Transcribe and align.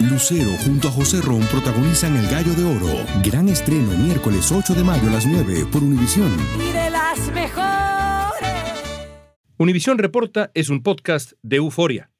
Lucero 0.00 0.50
junto 0.64 0.88
a 0.88 0.90
José 0.90 1.20
Ron 1.20 1.42
protagonizan 1.42 2.16
El 2.16 2.26
Gallo 2.28 2.52
de 2.54 2.64
Oro. 2.64 3.06
Gran 3.22 3.48
estreno 3.48 3.92
miércoles 3.96 4.50
8 4.50 4.74
de 4.74 4.82
mayo 4.82 5.08
a 5.08 5.12
las 5.12 5.24
9 5.24 5.66
por 5.70 5.84
Univisión. 5.84 6.32
Y 6.58 6.72
de 6.72 6.90
las 6.90 7.32
mejores. 7.32 8.50
Univisión 9.56 9.98
Reporta 9.98 10.50
es 10.54 10.68
un 10.68 10.82
podcast 10.82 11.32
de 11.42 11.56
euforia. 11.56 12.10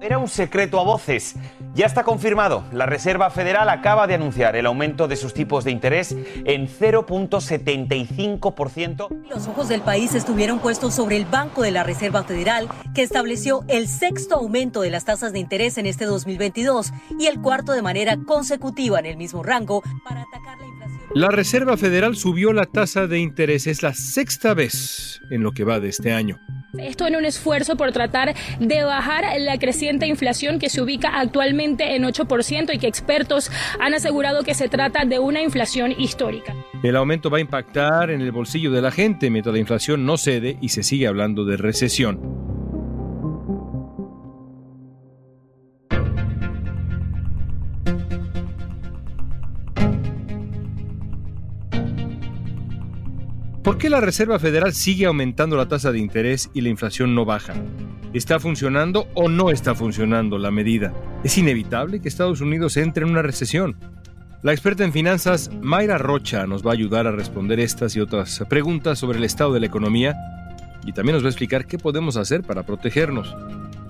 Era 0.00 0.18
un 0.18 0.28
secreto 0.28 0.78
a 0.80 0.84
voces. 0.84 1.34
Ya 1.74 1.86
está 1.86 2.04
confirmado. 2.04 2.62
La 2.72 2.86
Reserva 2.86 3.30
Federal 3.30 3.68
acaba 3.68 4.06
de 4.06 4.14
anunciar 4.14 4.54
el 4.56 4.66
aumento 4.66 5.08
de 5.08 5.16
sus 5.16 5.34
tipos 5.34 5.64
de 5.64 5.70
interés 5.70 6.14
en 6.44 6.68
0.75%. 6.68 9.08
Los 9.28 9.48
ojos 9.48 9.68
del 9.68 9.82
país 9.82 10.14
estuvieron 10.14 10.60
puestos 10.60 10.94
sobre 10.94 11.16
el 11.16 11.24
Banco 11.24 11.62
de 11.62 11.70
la 11.70 11.82
Reserva 11.82 12.24
Federal, 12.24 12.68
que 12.94 13.02
estableció 13.02 13.64
el 13.68 13.88
sexto 13.88 14.36
aumento 14.36 14.82
de 14.82 14.90
las 14.90 15.04
tasas 15.04 15.32
de 15.32 15.40
interés 15.40 15.78
en 15.78 15.86
este 15.86 16.04
2022 16.04 16.92
y 17.18 17.26
el 17.26 17.40
cuarto 17.40 17.72
de 17.72 17.82
manera 17.82 18.18
consecutiva 18.26 18.98
en 18.98 19.06
el 19.06 19.16
mismo 19.16 19.42
rango 19.42 19.82
para 20.04 20.20
atacar 20.22 20.58
la 20.58 20.66
inflación. 20.66 20.83
La 21.12 21.28
Reserva 21.28 21.76
Federal 21.76 22.16
subió 22.16 22.52
la 22.52 22.66
tasa 22.66 23.06
de 23.06 23.18
interés. 23.18 23.66
Es 23.66 23.82
la 23.82 23.94
sexta 23.94 24.54
vez 24.54 25.20
en 25.30 25.42
lo 25.42 25.52
que 25.52 25.64
va 25.64 25.80
de 25.80 25.88
este 25.88 26.12
año. 26.12 26.38
Esto 26.78 27.06
en 27.06 27.16
un 27.16 27.24
esfuerzo 27.24 27.76
por 27.76 27.92
tratar 27.92 28.34
de 28.58 28.82
bajar 28.82 29.24
la 29.38 29.58
creciente 29.58 30.06
inflación 30.06 30.58
que 30.58 30.68
se 30.68 30.82
ubica 30.82 31.20
actualmente 31.20 31.94
en 31.94 32.02
8% 32.02 32.74
y 32.74 32.78
que 32.78 32.88
expertos 32.88 33.50
han 33.78 33.94
asegurado 33.94 34.42
que 34.42 34.54
se 34.54 34.68
trata 34.68 35.04
de 35.04 35.18
una 35.18 35.40
inflación 35.40 35.94
histórica. 35.96 36.54
El 36.82 36.96
aumento 36.96 37.30
va 37.30 37.38
a 37.38 37.42
impactar 37.42 38.10
en 38.10 38.20
el 38.20 38.32
bolsillo 38.32 38.72
de 38.72 38.82
la 38.82 38.90
gente 38.90 39.30
mientras 39.30 39.52
la 39.52 39.60
inflación 39.60 40.04
no 40.04 40.16
cede 40.16 40.58
y 40.60 40.70
se 40.70 40.82
sigue 40.82 41.06
hablando 41.06 41.44
de 41.44 41.56
recesión. 41.56 42.43
Qué 53.84 53.90
la 53.90 54.00
Reserva 54.00 54.38
Federal 54.38 54.72
sigue 54.72 55.04
aumentando 55.04 55.58
la 55.58 55.68
tasa 55.68 55.92
de 55.92 55.98
interés 55.98 56.48
y 56.54 56.62
la 56.62 56.70
inflación 56.70 57.14
no 57.14 57.26
baja? 57.26 57.52
¿Está 58.14 58.40
funcionando 58.40 59.08
o 59.12 59.28
no 59.28 59.50
está 59.50 59.74
funcionando 59.74 60.38
la 60.38 60.50
medida? 60.50 60.94
¿Es 61.22 61.36
inevitable 61.36 62.00
que 62.00 62.08
Estados 62.08 62.40
Unidos 62.40 62.78
entre 62.78 63.04
en 63.04 63.10
una 63.10 63.20
recesión? 63.20 63.76
La 64.42 64.52
experta 64.52 64.84
en 64.84 64.92
finanzas 64.94 65.50
Mayra 65.60 65.98
Rocha 65.98 66.46
nos 66.46 66.66
va 66.66 66.70
a 66.70 66.72
ayudar 66.72 67.06
a 67.06 67.12
responder 67.12 67.60
estas 67.60 67.94
y 67.94 68.00
otras 68.00 68.42
preguntas 68.48 68.98
sobre 68.98 69.18
el 69.18 69.24
estado 69.24 69.52
de 69.52 69.60
la 69.60 69.66
economía 69.66 70.16
y 70.86 70.92
también 70.92 71.16
nos 71.16 71.22
va 71.22 71.26
a 71.26 71.32
explicar 71.32 71.66
qué 71.66 71.76
podemos 71.76 72.16
hacer 72.16 72.42
para 72.42 72.62
protegernos. 72.62 73.36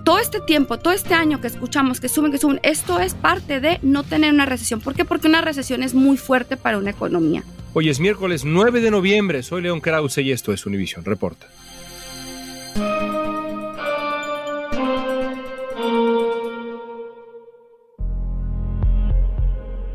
Todo 0.05 0.19
este 0.19 0.39
tiempo, 0.39 0.77
todo 0.77 0.93
este 0.93 1.15
año 1.15 1.41
que 1.41 1.47
escuchamos 1.47 1.99
que 1.99 2.09
suben, 2.09 2.31
que 2.31 2.37
suben, 2.37 2.59
esto 2.61 2.99
es 2.99 3.15
parte 3.15 3.59
de 3.59 3.79
no 3.81 4.03
tener 4.03 4.31
una 4.31 4.45
recesión. 4.45 4.79
¿Por 4.79 4.93
qué? 4.93 5.03
Porque 5.03 5.27
una 5.27 5.41
recesión 5.41 5.81
es 5.81 5.95
muy 5.95 6.15
fuerte 6.15 6.57
para 6.57 6.77
una 6.77 6.91
economía. 6.91 7.43
Hoy 7.73 7.89
es 7.89 7.99
miércoles 7.99 8.45
9 8.45 8.81
de 8.81 8.91
noviembre, 8.91 9.41
soy 9.41 9.63
León 9.63 9.81
Krause 9.81 10.19
y 10.19 10.31
esto 10.31 10.53
es 10.53 10.67
Univision 10.67 11.03
Reporta. 11.05 11.47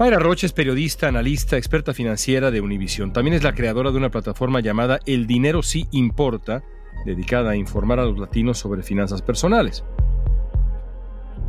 Mayra 0.00 0.19
Rocha 0.19 0.47
es 0.47 0.52
periodista, 0.52 1.06
analista, 1.06 1.56
experta 1.56 1.95
financiera 1.95 2.50
de 2.50 2.61
Univision. 2.61 3.12
También 3.12 3.34
es 3.34 3.45
la 3.45 3.55
creadora 3.55 3.92
de 3.92 3.98
una 3.98 4.11
plataforma 4.11 4.58
llamada 4.58 4.98
El 5.06 5.28
Dinero 5.28 5.62
Sí 5.62 5.86
Importa, 5.92 6.64
dedicada 7.05 7.50
a 7.50 7.56
informar 7.56 7.98
a 7.98 8.05
los 8.05 8.19
latinos 8.19 8.58
sobre 8.58 8.83
finanzas 8.83 9.22
personales. 9.22 9.84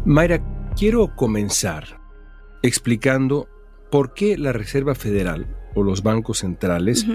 Mayra, 0.05 0.41
quiero 0.75 1.15
comenzar 1.15 1.99
explicando 2.63 3.47
por 3.91 4.13
qué 4.13 4.37
la 4.37 4.53
Reserva 4.53 4.95
Federal 4.95 5.47
o 5.75 5.83
los 5.83 6.03
bancos 6.03 6.39
centrales 6.39 7.05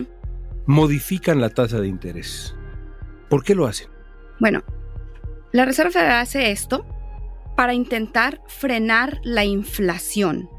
modifican 0.66 1.40
la 1.40 1.50
tasa 1.50 1.80
de 1.80 1.88
interés. 1.88 2.54
¿Por 3.28 3.42
qué 3.44 3.54
lo 3.54 3.66
hacen? 3.66 3.88
Bueno, 4.38 4.62
la 5.52 5.64
Reserva 5.64 5.90
Federal 5.90 6.20
hace 6.20 6.50
esto 6.50 6.84
para 7.56 7.74
intentar 7.74 8.40
frenar 8.46 9.20
la 9.24 9.44
inflación. 9.44 10.50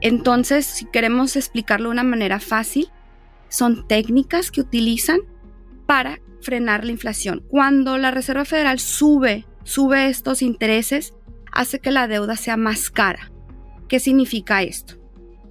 Entonces, 0.00 0.64
si 0.64 0.84
queremos 0.86 1.34
explicarlo 1.36 1.88
de 1.88 1.94
una 1.94 2.04
manera 2.04 2.38
fácil, 2.38 2.88
son 3.48 3.86
técnicas 3.88 4.50
que 4.50 4.60
utilizan 4.60 5.18
para 5.86 6.20
frenar 6.40 6.84
la 6.84 6.92
inflación. 6.92 7.44
Cuando 7.48 7.98
la 7.98 8.10
Reserva 8.10 8.44
Federal 8.44 8.78
sube, 8.78 9.46
sube 9.64 10.08
estos 10.08 10.42
intereses, 10.42 11.14
hace 11.52 11.80
que 11.80 11.90
la 11.90 12.08
deuda 12.08 12.36
sea 12.36 12.56
más 12.56 12.90
cara. 12.90 13.30
¿Qué 13.88 14.00
significa 14.00 14.62
esto? 14.62 14.94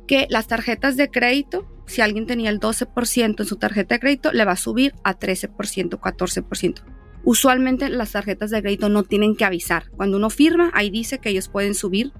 Que 0.08 0.28
las 0.30 0.48
tarjetas 0.48 0.96
de 0.96 1.10
crédito 1.10 1.68
si 1.88 2.02
alguien 2.02 2.28
tenía 2.28 2.50
el 2.50 2.60
12% 2.60 3.40
en 3.40 3.46
su 3.46 3.56
tarjeta 3.56 3.96
de 3.96 4.00
crédito, 4.00 4.32
le 4.32 4.46
va 4.46 4.52
a 4.52 4.58
subir 4.58 4.94
a 5.04 5.18
13%, 5.18 6.00
14%. 6.00 6.84
Usualmente 7.24 7.90
las 7.90 8.12
tarjetas 8.12 8.52
de 8.52 8.62
crédito 8.62 8.90
no 8.90 9.04
tienen 9.04 9.36
que 9.36 9.46
avisar. 9.46 9.90
Cuando 9.92 10.18
uno 10.18 10.30
firma, 10.30 10.70
ahí 10.74 10.90
dice 10.90 11.20
que 11.20 11.30
ellos 11.30 11.48
pueden 11.48 11.74
subir, 11.74 12.12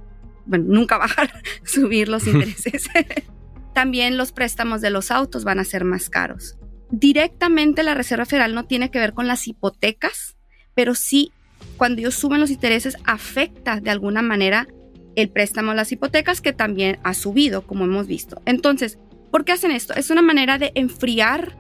bueno, 0.46 0.66
nunca 0.68 0.98
bajar, 0.98 1.32
subir 1.64 2.08
los 2.08 2.26
intereses. 2.28 2.90
También 3.74 4.18
los 4.18 4.32
préstamos 4.32 4.82
de 4.82 4.90
los 4.90 5.12
autos 5.12 5.44
van 5.44 5.60
a 5.60 5.64
ser 5.64 5.84
más 5.84 6.10
caros. 6.10 6.58
Directamente 6.90 7.84
la 7.84 7.94
Reserva 7.94 8.26
Federal 8.26 8.56
no 8.56 8.66
tiene 8.66 8.92
que 8.92 9.00
ver 9.00 9.14
con 9.14 9.28
las 9.28 9.48
hipotecas, 9.48 10.38
pero 10.74 10.96
sí 10.96 11.32
cuando 11.76 12.00
ellos 12.00 12.16
suben 12.16 12.40
los 12.40 12.52
intereses 12.52 12.98
afecta 13.06 13.80
de 13.80 13.90
alguna 13.90 14.22
manera 14.22 14.68
el 15.16 15.30
préstamo 15.30 15.72
a 15.72 15.76
las 15.76 15.92
hipotecas 15.92 16.42
que 16.42 16.54
también 16.54 17.00
ha 17.04 17.14
subido, 17.14 17.64
como 17.64 17.86
hemos 17.86 18.06
visto. 18.06 18.42
Entonces, 18.46 19.00
¿Por 19.32 19.44
qué 19.44 19.52
hacen 19.52 19.72
esto? 19.72 19.94
Es 19.94 20.10
una 20.10 20.22
manera 20.22 20.58
de 20.58 20.72
enfriar, 20.76 21.54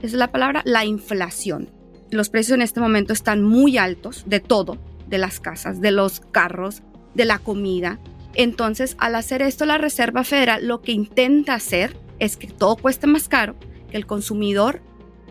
es 0.00 0.12
la 0.12 0.30
palabra, 0.30 0.62
la 0.64 0.84
inflación. 0.84 1.68
Los 2.10 2.30
precios 2.30 2.56
en 2.56 2.62
este 2.62 2.80
momento 2.80 3.12
están 3.12 3.42
muy 3.42 3.78
altos 3.78 4.24
de 4.26 4.40
todo, 4.40 4.78
de 5.08 5.18
las 5.18 5.40
casas, 5.40 5.80
de 5.80 5.90
los 5.90 6.20
carros, 6.20 6.82
de 7.14 7.24
la 7.24 7.38
comida. 7.38 7.98
Entonces, 8.34 8.96
al 8.98 9.16
hacer 9.16 9.42
esto, 9.42 9.64
la 9.64 9.78
Reserva 9.78 10.24
Federal 10.24 10.66
lo 10.66 10.82
que 10.82 10.92
intenta 10.92 11.54
hacer 11.54 11.96
es 12.20 12.36
que 12.36 12.46
todo 12.46 12.76
cueste 12.76 13.06
más 13.06 13.28
caro, 13.28 13.56
que 13.90 13.96
el 13.96 14.06
consumidor 14.06 14.80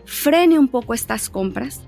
frene 0.04 0.58
un 0.58 0.68
poco 0.68 0.94
estas 0.94 1.30
compras. 1.30 1.80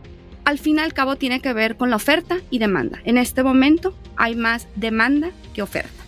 Al 0.45 0.59
fin 0.59 0.79
y 0.79 0.81
al 0.81 0.93
cabo 0.93 1.17
tiene 1.17 1.41
que 1.41 1.53
ver 1.53 1.77
con 1.77 1.91
la 1.91 1.97
oferta 1.97 2.39
y 2.51 2.59
demanda. 2.59 3.01
En 3.05 3.17
este 3.17 3.45
momento 3.45 3.97
hay 4.17 4.35
más 4.35 4.67
demanda 4.75 5.31
que 5.55 5.63
oferta. 5.63 6.05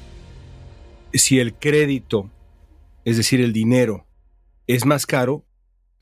Si 1.12 1.38
el 1.38 1.54
crédito 1.54 2.30
es 3.04 3.18
decir, 3.18 3.40
el 3.40 3.52
dinero 3.52 4.06
es 4.66 4.86
más 4.86 5.06
caro, 5.06 5.44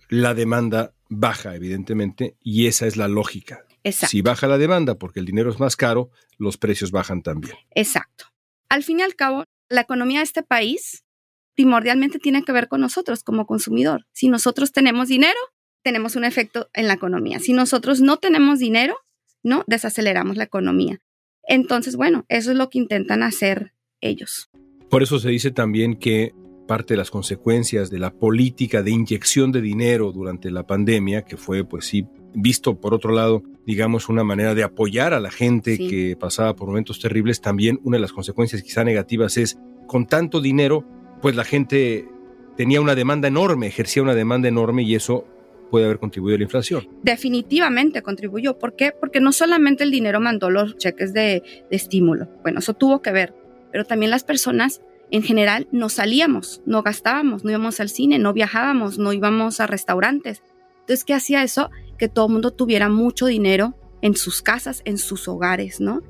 la 0.08 0.34
demanda 0.34 0.94
baja, 1.08 1.54
evidentemente, 1.54 2.36
y 2.40 2.66
esa 2.66 2.86
es 2.86 2.96
la 2.96 3.08
lógica. 3.08 3.64
Si 3.84 4.22
baja 4.22 4.46
la 4.46 4.58
demanda 4.58 4.96
porque 4.96 5.18
el 5.18 5.26
dinero 5.26 5.50
es 5.50 5.58
más 5.58 5.74
caro, 5.74 6.10
los 6.38 6.56
precios 6.56 6.92
bajan 6.92 7.22
también. 7.22 7.56
Exacto. 7.74 8.26
Al 8.68 8.84
fin 8.84 9.00
y 9.00 9.02
al 9.02 9.16
cabo, 9.16 9.44
la 9.68 9.80
economía 9.80 10.20
de 10.20 10.24
este 10.24 10.44
país 10.44 11.04
primordialmente 11.54 12.18
tiene 12.18 12.42
que 12.42 12.52
ver 12.52 12.68
con 12.68 12.80
nosotros 12.80 13.22
como 13.22 13.46
consumidor. 13.46 14.06
Si 14.12 14.28
nosotros 14.28 14.72
tenemos 14.72 15.08
dinero, 15.08 15.38
tenemos 15.82 16.16
un 16.16 16.24
efecto 16.24 16.68
en 16.72 16.88
la 16.88 16.94
economía. 16.94 17.40
Si 17.40 17.52
nosotros 17.52 18.00
no 18.00 18.18
tenemos 18.18 18.58
dinero, 18.58 18.96
no 19.42 19.64
desaceleramos 19.66 20.36
la 20.36 20.44
economía. 20.44 21.00
Entonces, 21.44 21.96
bueno, 21.96 22.24
eso 22.28 22.52
es 22.52 22.56
lo 22.56 22.70
que 22.70 22.78
intentan 22.78 23.22
hacer 23.22 23.72
ellos. 24.00 24.50
Por 24.88 25.02
eso 25.02 25.18
se 25.18 25.30
dice 25.30 25.50
también 25.50 25.96
que 25.96 26.32
parte 26.66 26.94
de 26.94 26.98
las 26.98 27.10
consecuencias 27.10 27.90
de 27.90 27.98
la 27.98 28.12
política 28.12 28.82
de 28.82 28.92
inyección 28.92 29.52
de 29.52 29.60
dinero 29.60 30.12
durante 30.12 30.50
la 30.50 30.66
pandemia, 30.66 31.22
que 31.22 31.36
fue, 31.36 31.64
pues 31.64 31.86
sí, 31.86 32.06
visto 32.34 32.80
por 32.80 32.94
otro 32.94 33.12
lado, 33.12 33.42
digamos, 33.66 34.08
una 34.08 34.24
manera 34.24 34.54
de 34.54 34.62
apoyar 34.62 35.12
a 35.12 35.20
la 35.20 35.30
gente 35.30 35.76
que 35.76 36.16
pasaba 36.18 36.54
por 36.54 36.68
momentos 36.68 37.00
terribles, 37.00 37.40
también 37.40 37.80
una 37.82 37.96
de 37.96 38.02
las 38.02 38.12
consecuencias 38.12 38.62
quizá 38.62 38.84
negativas 38.84 39.36
es, 39.36 39.58
con 39.86 40.06
tanto 40.06 40.40
dinero, 40.40 40.86
pues 41.22 41.36
la 41.36 41.44
gente 41.44 42.08
tenía 42.56 42.80
una 42.80 42.94
demanda 42.94 43.28
enorme, 43.28 43.68
ejercía 43.68 44.02
una 44.02 44.14
demanda 44.14 44.48
enorme 44.48 44.82
y 44.82 44.94
eso 44.94 45.24
puede 45.70 45.86
haber 45.86 45.98
contribuido 45.98 46.34
a 46.34 46.38
la 46.38 46.44
inflación. 46.44 46.86
Definitivamente 47.02 48.02
contribuyó. 48.02 48.58
¿Por 48.58 48.76
qué? 48.76 48.92
Porque 48.92 49.20
no 49.20 49.32
solamente 49.32 49.84
el 49.84 49.90
dinero 49.90 50.20
mandó 50.20 50.50
los 50.50 50.76
cheques 50.76 51.14
de, 51.14 51.42
estímulo, 51.70 52.28
bueno, 52.42 52.58
eso 52.58 52.74
tuvo 52.74 53.00
que 53.00 53.12
ver, 53.12 53.34
pero 53.70 53.86
también 53.86 54.10
las 54.10 54.24
personas 54.24 54.82
en 55.10 55.22
general 55.22 55.68
no 55.72 55.88
salíamos, 55.88 56.60
no 56.66 56.82
gastábamos, 56.82 57.44
no 57.44 57.50
íbamos 57.50 57.80
al 57.80 57.88
cine, 57.88 58.18
no 58.18 58.32
viajábamos, 58.32 58.98
no 58.98 59.12
íbamos 59.12 59.60
a 59.60 59.66
restaurantes. 59.66 60.42
Entonces, 60.80 61.04
¿qué 61.04 61.14
hacía 61.14 61.42
eso? 61.42 61.70
Que 61.98 62.08
todo 62.08 62.26
el 62.26 62.32
mundo 62.32 62.50
tuviera 62.50 62.88
mucho 62.88 63.26
dinero 63.26 63.74
en 64.00 64.16
sus 64.16 64.42
casas, 64.42 64.82
en 64.84 64.98
sus 64.98 65.28
hogares, 65.28 65.80
¿no? 65.80 66.02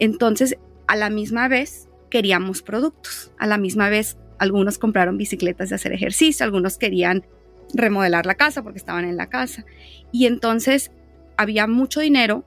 Entonces, 0.00 0.56
a 0.86 0.96
la 0.96 1.10
misma 1.10 1.48
vez, 1.48 1.88
queríamos 2.10 2.62
productos. 2.62 3.32
A 3.38 3.46
la 3.46 3.58
misma 3.58 3.88
vez, 3.88 4.16
algunos 4.38 4.78
compraron 4.78 5.16
bicicletas 5.16 5.68
de 5.70 5.76
hacer 5.76 5.92
ejercicio, 5.92 6.44
algunos 6.44 6.78
querían 6.78 7.24
remodelar 7.72 8.26
la 8.26 8.34
casa 8.34 8.62
porque 8.62 8.78
estaban 8.78 9.04
en 9.04 9.16
la 9.16 9.28
casa. 9.28 9.64
Y 10.12 10.26
entonces, 10.26 10.90
había 11.36 11.66
mucho 11.66 12.00
dinero, 12.00 12.44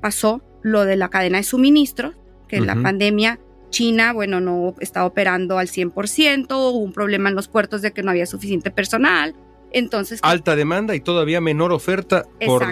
pasó 0.00 0.42
lo 0.62 0.84
de 0.84 0.96
la 0.96 1.08
cadena 1.08 1.38
de 1.38 1.44
suministro, 1.44 2.12
Que 2.48 2.62
la 2.62 2.72
Ujú. 2.72 2.82
pandemia, 2.82 3.38
China, 3.68 4.14
bueno, 4.14 4.40
no 4.40 4.74
estaba 4.80 5.04
operando 5.04 5.58
al 5.58 5.68
100%, 5.68 6.46
hubo 6.56 6.78
un 6.78 6.94
problema 6.94 7.28
en 7.28 7.34
los 7.34 7.46
puertos 7.46 7.82
de 7.82 7.92
que 7.92 8.02
no 8.02 8.10
había 8.10 8.24
suficiente 8.24 8.70
personal. 8.70 9.34
Entonces, 9.70 10.20
Alta 10.22 10.56
demanda 10.56 10.94
y 10.94 11.00
todavía 11.00 11.42
menor 11.42 11.72
oferta 11.72 12.24
por 12.46 12.64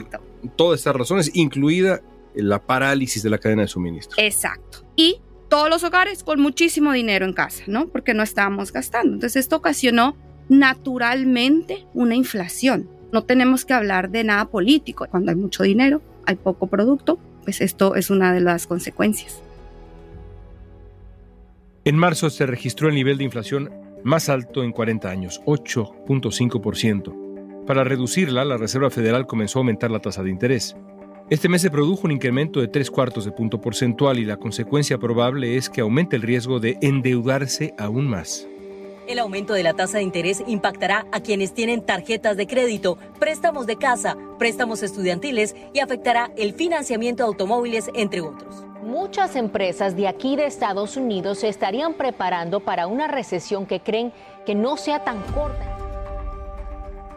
todas 0.56 0.80
estas 0.80 0.96
razones, 0.96 1.30
incluida 1.34 2.00
la 2.34 2.58
parálisis 2.62 3.22
de 3.22 3.28
la 3.28 3.36
cadena 3.36 3.62
de 3.62 3.68
suministro. 3.68 4.16
exacto. 4.18 4.86
Y 4.96 5.20
todos 5.48 5.70
los 5.70 5.84
hogares 5.84 6.24
con 6.24 6.40
muchísimo 6.40 6.92
dinero 6.92 7.26
en 7.26 7.32
casa, 7.32 7.64
¿no? 7.66 7.88
Porque 7.88 8.14
no 8.14 8.22
estábamos 8.22 8.72
gastando. 8.72 9.14
Entonces, 9.14 9.36
esto 9.36 9.56
ocasionó 9.56 10.16
naturalmente 10.48 11.86
una 11.94 12.14
inflación. 12.14 12.88
No 13.12 13.24
tenemos 13.24 13.64
que 13.64 13.74
hablar 13.74 14.10
de 14.10 14.24
nada 14.24 14.46
político. 14.46 15.06
Cuando 15.10 15.30
hay 15.30 15.36
mucho 15.36 15.62
dinero, 15.62 16.02
hay 16.26 16.36
poco 16.36 16.66
producto, 16.66 17.18
pues 17.44 17.60
esto 17.60 17.94
es 17.94 18.10
una 18.10 18.32
de 18.32 18.40
las 18.40 18.66
consecuencias. 18.66 19.42
En 21.84 21.96
marzo 21.96 22.30
se 22.30 22.46
registró 22.46 22.88
el 22.88 22.96
nivel 22.96 23.18
de 23.18 23.24
inflación 23.24 23.70
más 24.02 24.28
alto 24.28 24.64
en 24.64 24.72
40 24.72 25.08
años, 25.08 25.40
8.5%. 25.46 27.66
Para 27.66 27.84
reducirla, 27.84 28.44
la 28.44 28.56
Reserva 28.56 28.90
Federal 28.90 29.26
comenzó 29.26 29.58
a 29.58 29.60
aumentar 29.60 29.90
la 29.90 30.00
tasa 30.00 30.22
de 30.22 30.30
interés. 30.30 30.76
Este 31.28 31.48
mes 31.48 31.60
se 31.60 31.72
produjo 31.72 32.02
un 32.04 32.12
incremento 32.12 32.60
de 32.60 32.68
tres 32.68 32.88
cuartos 32.88 33.24
de 33.24 33.32
punto 33.32 33.60
porcentual 33.60 34.20
y 34.20 34.24
la 34.24 34.36
consecuencia 34.36 34.96
probable 34.96 35.56
es 35.56 35.68
que 35.68 35.80
aumente 35.80 36.14
el 36.14 36.22
riesgo 36.22 36.60
de 36.60 36.78
endeudarse 36.82 37.74
aún 37.78 38.06
más. 38.06 38.46
El 39.08 39.18
aumento 39.18 39.52
de 39.52 39.64
la 39.64 39.74
tasa 39.74 39.98
de 39.98 40.04
interés 40.04 40.44
impactará 40.46 41.04
a 41.10 41.18
quienes 41.18 41.52
tienen 41.52 41.84
tarjetas 41.84 42.36
de 42.36 42.46
crédito, 42.46 42.96
préstamos 43.18 43.66
de 43.66 43.74
casa, 43.74 44.16
préstamos 44.38 44.84
estudiantiles 44.84 45.56
y 45.74 45.80
afectará 45.80 46.30
el 46.36 46.54
financiamiento 46.54 47.24
de 47.24 47.28
automóviles, 47.28 47.90
entre 47.94 48.20
otros. 48.20 48.64
Muchas 48.84 49.34
empresas 49.34 49.96
de 49.96 50.06
aquí 50.06 50.36
de 50.36 50.46
Estados 50.46 50.96
Unidos 50.96 51.40
se 51.40 51.48
estarían 51.48 51.94
preparando 51.94 52.60
para 52.60 52.86
una 52.86 53.08
recesión 53.08 53.66
que 53.66 53.80
creen 53.80 54.12
que 54.44 54.54
no 54.54 54.76
sea 54.76 55.02
tan 55.02 55.20
corta. 55.34 55.75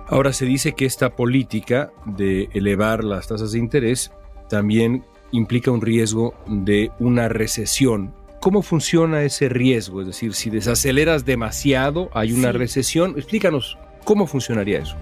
Ahora 0.10 0.34
se 0.34 0.46
dice 0.46 0.74
que 0.74 0.86
esta 0.86 1.16
política 1.16 1.92
de 2.06 2.50
elevar 2.54 3.04
las 3.04 3.28
tasas 3.28 3.52
de 3.52 3.60
interés 3.60 4.12
también 4.50 5.06
implica 5.32 5.70
un 5.70 5.82
riesgo 5.82 6.34
de 6.48 6.92
una 7.00 7.30
recesión. 7.30 8.14
¿Cómo 8.40 8.64
funciona 8.64 9.22
ese 9.22 9.50
riesgo? 9.50 10.02
Es 10.02 10.08
decir, 10.08 10.34
si 10.34 10.50
desaceleras 10.50 11.26
demasiado, 11.26 12.10
hay 12.14 12.32
una 12.32 12.52
Sí. 12.52 12.58
recesión. 12.58 13.14
Explícanos 13.18 13.78
cómo 14.04 14.26
funcionaría 14.26 14.80
eso. 14.80 14.96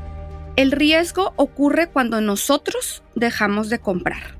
El 0.58 0.72
riesgo 0.72 1.34
ocurre 1.38 1.88
cuando 1.88 2.20
nosotros 2.20 3.04
dejamos 3.16 3.70
de 3.70 3.80
comprar. 3.80 4.36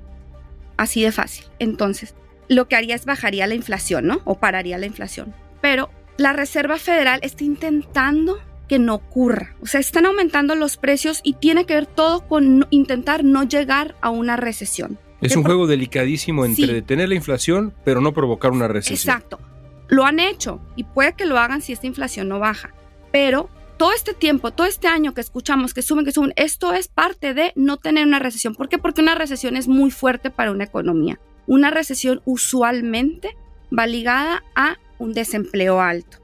Así 0.76 1.02
de 1.02 1.12
fácil. 1.12 1.46
Entonces, 1.60 2.16
lo 2.50 2.68
que 2.68 2.76
haría 2.76 2.96
es 2.96 3.06
bajaría 3.06 3.48
la 3.48 3.56
inflación, 3.56 4.08
¿no? 4.08 4.22
O 4.26 4.36
pararía 4.40 4.78
la 4.78 4.88
inflación. 4.88 5.34
Pero 5.62 5.90
la 6.18 6.34
Reserva 6.34 6.78
Federal 6.78 7.20
está 7.22 7.44
intentando 7.44 8.40
que 8.68 8.80
no 8.80 8.96
ocurra. 8.96 9.56
O 9.62 9.66
sea, 9.66 9.80
están 9.80 10.06
aumentando 10.06 10.56
los 10.56 10.78
precios 10.78 11.22
y 11.24 11.34
tiene 11.34 11.66
que 11.66 11.74
ver 11.76 11.86
todo 11.86 12.28
con 12.28 12.60
no- 12.60 12.68
intentar 12.70 13.24
no 13.24 13.44
llegar 13.44 13.96
a 14.02 14.10
una 14.10 14.36
recesión. 14.38 15.00
Es 15.22 15.32
¿Qué 15.34 15.40
un 15.40 15.46
juego 15.46 15.66
delicadísimo 15.68 16.46
entre 16.46 16.68
Sí. 16.68 16.74
detener 16.74 17.10
la 17.10 17.16
inflación, 17.16 17.74
pero 17.84 18.02
no 18.02 18.14
provocar 18.14 18.52
una 18.52 18.68
recesión. 18.68 19.16
Exacto. 19.16 19.40
Lo 19.88 20.06
han 20.06 20.20
hecho 20.20 20.60
y 20.76 20.84
puede 20.84 21.14
que 21.14 21.26
lo 21.26 21.38
hagan 21.40 21.62
si 21.62 21.74
esta 21.74 21.88
inflación 21.88 22.28
no 22.28 22.40
baja. 22.40 22.74
Pero 23.12 23.50
todo 23.78 23.94
este 23.94 24.14
tiempo, 24.14 24.52
todo 24.52 24.68
este 24.68 24.88
año 24.88 25.14
que 25.14 25.22
escuchamos 25.22 25.74
que 25.74 25.82
suben, 25.82 26.04
que 26.06 26.12
suben, 26.12 26.34
esto 26.36 26.74
es 26.74 26.88
parte 26.88 27.34
de 27.34 27.54
no 27.56 27.78
tener 27.78 28.06
una 28.06 28.20
recesión. 28.20 28.54
¿Por 28.54 28.70
qué? 28.70 28.78
Porque 28.78 29.02
una 29.02 29.16
recesión 29.16 29.56
es 29.56 29.68
muy 29.68 29.92
fuerte 29.92 30.30
para 30.30 30.52
una 30.52 30.66
economía. 30.66 31.20
Una 31.48 31.72
recesión 31.72 32.22
usualmente 32.26 33.38
va 33.78 33.88
ligada 33.88 34.44
a 34.56 34.78
un 35.00 35.14
desempleo 35.14 35.80
alto. 35.80 36.18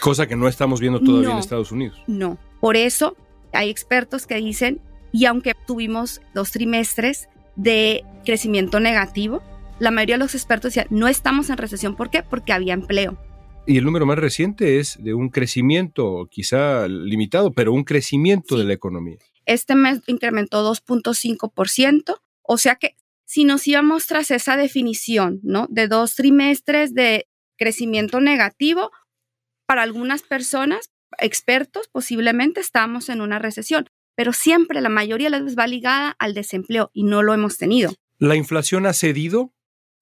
Cosa 0.00 0.26
que 0.26 0.36
no 0.36 0.48
estamos 0.48 0.80
viendo 0.80 1.00
todavía 1.00 1.32
en. 1.32 1.38
Estados 1.38 1.72
Unidos. 1.72 2.02
No. 2.06 2.38
Por 2.60 2.76
eso 2.76 3.16
hay 3.52 3.70
expertos 3.70 4.26
que 4.26 4.36
dicen, 4.36 4.80
y 5.12 5.24
aunque 5.24 5.54
tuvimos 5.66 6.20
dos 6.34 6.50
trimestres 6.52 7.28
de 7.56 8.04
crecimiento 8.24 8.80
negativo, 8.80 9.42
la 9.78 9.90
mayoría 9.90 10.16
de 10.16 10.20
los 10.24 10.34
expertos 10.34 10.70
decían, 10.74 10.86
no 10.90 11.08
estamos 11.08 11.50
en 11.50 11.56
recesión. 11.56 11.96
¿Por 11.96 12.10
qué? 12.10 12.22
Porque 12.22 12.52
había 12.52 12.74
empleo. 12.74 13.18
Y 13.66 13.78
el 13.78 13.84
número 13.84 14.06
más 14.06 14.18
reciente 14.18 14.78
es 14.78 14.96
de 15.02 15.12
un 15.14 15.28
crecimiento, 15.28 16.28
quizá 16.30 16.86
limitado, 16.86 17.52
pero 17.52 17.72
un 17.72 17.84
crecimiento 17.84 18.54
Sí. 18.54 18.60
de 18.60 18.66
la 18.68 18.74
economía. 18.74 19.16
Este 19.44 19.74
mes 19.74 20.00
incrementó 20.06 20.62
2.5%, 20.62 22.20
o 22.42 22.58
sea 22.58 22.76
que 22.76 22.96
si 23.24 23.44
nos 23.44 23.66
íbamos 23.66 24.06
tras 24.06 24.30
esa 24.30 24.56
definición, 24.56 25.40
¿no? 25.42 25.66
De 25.68 25.88
dos 25.88 26.14
trimestres 26.14 26.94
de 26.94 27.26
crecimiento 27.58 28.20
negativo, 28.20 28.90
para 29.66 29.82
algunas 29.82 30.22
personas, 30.22 30.90
expertos, 31.18 31.88
posiblemente 31.88 32.60
estamos 32.60 33.08
en 33.08 33.20
una 33.20 33.38
recesión, 33.38 33.88
pero 34.14 34.32
siempre 34.32 34.80
la 34.80 34.88
mayoría 34.88 35.26
de 35.26 35.30
las 35.32 35.42
veces 35.42 35.58
va 35.58 35.66
ligada 35.66 36.16
al 36.18 36.34
desempleo 36.34 36.90
y 36.92 37.04
no 37.04 37.22
lo 37.22 37.34
hemos 37.34 37.58
tenido. 37.58 37.92
¿La 38.18 38.36
inflación 38.36 38.86
ha 38.86 38.92
cedido 38.92 39.52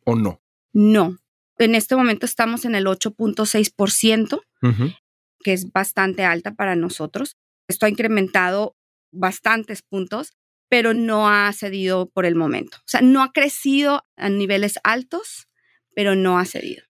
o 0.05 0.14
no? 0.14 0.40
No. 0.72 1.16
En 1.58 1.75
este 1.75 1.96
momento 1.96 2.26
estamos 2.26 2.64
en 2.64 2.75
el 2.75 2.87
8.6%, 2.87 4.40
Ujú. 4.62 4.93
que 5.40 5.52
es 5.52 5.70
bastante 5.72 6.25
alta 6.25 6.55
para 6.55 6.76
nosotros. 6.76 7.37
Esto 7.69 7.87
ha 7.87 7.88
incrementado 7.88 8.76
bastantes 9.12 9.82
puntos, 9.82 10.32
pero 10.69 10.94
no 10.94 11.28
ha 11.28 11.52
cedido 11.52 12.08
por 12.11 12.26
el 12.26 12.34
momento. 12.34 12.78
O 12.78 12.87
sea, 12.87 13.00
no 13.00 13.22
ha 13.22 13.32
crecido 13.32 14.05
a 14.16 14.28
niveles 14.28 14.78
altos, 14.82 15.49
pero 15.94 16.16
no 16.16 16.38
ha 16.38 16.44
cedido. 16.44 16.82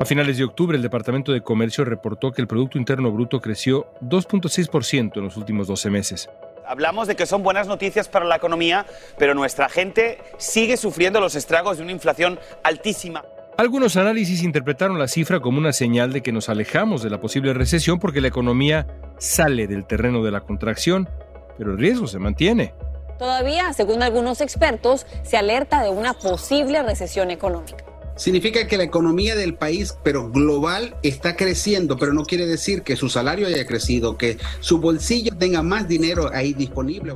A 0.00 0.04
finales 0.04 0.36
de 0.36 0.44
octubre, 0.44 0.76
el 0.76 0.82
Departamento 0.82 1.30
de 1.30 1.42
Comercio 1.42 1.84
reportó 1.84 2.32
que 2.32 2.42
el 2.42 2.48
Producto 2.48 2.78
Interno 2.78 3.12
Bruto 3.12 3.40
creció 3.40 3.86
2.6% 4.02 5.16
en 5.16 5.22
los 5.22 5.36
últimos 5.36 5.68
12 5.68 5.88
meses. 5.88 6.28
Hablamos 6.66 7.06
de 7.06 7.14
que 7.14 7.26
son 7.26 7.44
buenas 7.44 7.68
noticias 7.68 8.08
para 8.08 8.24
la 8.24 8.36
economía, 8.36 8.86
pero 9.18 9.34
nuestra 9.34 9.68
gente 9.68 10.18
sigue 10.36 10.76
sufriendo 10.76 11.20
los 11.20 11.36
estragos 11.36 11.76
de 11.76 11.84
una 11.84 11.92
inflación 11.92 12.40
altísima. 12.64 13.24
Algunos 13.56 13.96
análisis 13.96 14.42
interpretaron 14.42 14.98
la 14.98 15.06
cifra 15.06 15.38
como 15.38 15.58
una 15.58 15.72
señal 15.72 16.12
de 16.12 16.22
que 16.22 16.32
nos 16.32 16.48
alejamos 16.48 17.04
de 17.04 17.10
la 17.10 17.20
posible 17.20 17.54
recesión 17.54 18.00
porque 18.00 18.20
la 18.20 18.28
economía 18.28 18.88
sale 19.18 19.68
del 19.68 19.86
terreno 19.86 20.24
de 20.24 20.32
la 20.32 20.40
contracción, 20.40 21.08
pero 21.56 21.70
el 21.70 21.78
riesgo 21.78 22.08
se 22.08 22.18
mantiene. 22.18 22.74
Todavía, 23.16 23.72
según 23.72 24.02
algunos 24.02 24.40
expertos, 24.40 25.06
se 25.22 25.36
alerta 25.36 25.84
de 25.84 25.90
una 25.90 26.14
posible 26.14 26.82
recesión 26.82 27.30
económica. 27.30 27.84
Significa 28.16 28.68
que 28.68 28.76
la 28.76 28.84
economía 28.84 29.34
del 29.34 29.54
país, 29.54 29.98
pero 30.04 30.30
global, 30.30 30.96
está 31.02 31.34
creciendo, 31.34 31.96
pero 31.96 32.12
no 32.12 32.24
quiere 32.24 32.46
decir 32.46 32.82
que 32.82 32.94
su 32.94 33.08
salario 33.08 33.48
haya 33.48 33.66
crecido, 33.66 34.16
que 34.16 34.38
su 34.60 34.78
bolsillo 34.78 35.36
tenga 35.36 35.62
más 35.62 35.88
dinero 35.88 36.30
ahí 36.32 36.54
disponible. 36.54 37.14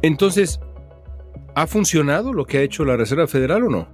Entonces, 0.00 0.58
¿ha 1.54 1.66
funcionado 1.66 2.32
lo 2.32 2.46
que 2.46 2.58
ha 2.58 2.62
hecho 2.62 2.84
la 2.84 2.96
Reserva 2.96 3.26
Federal 3.26 3.64
o 3.64 3.68
no? 3.68 3.88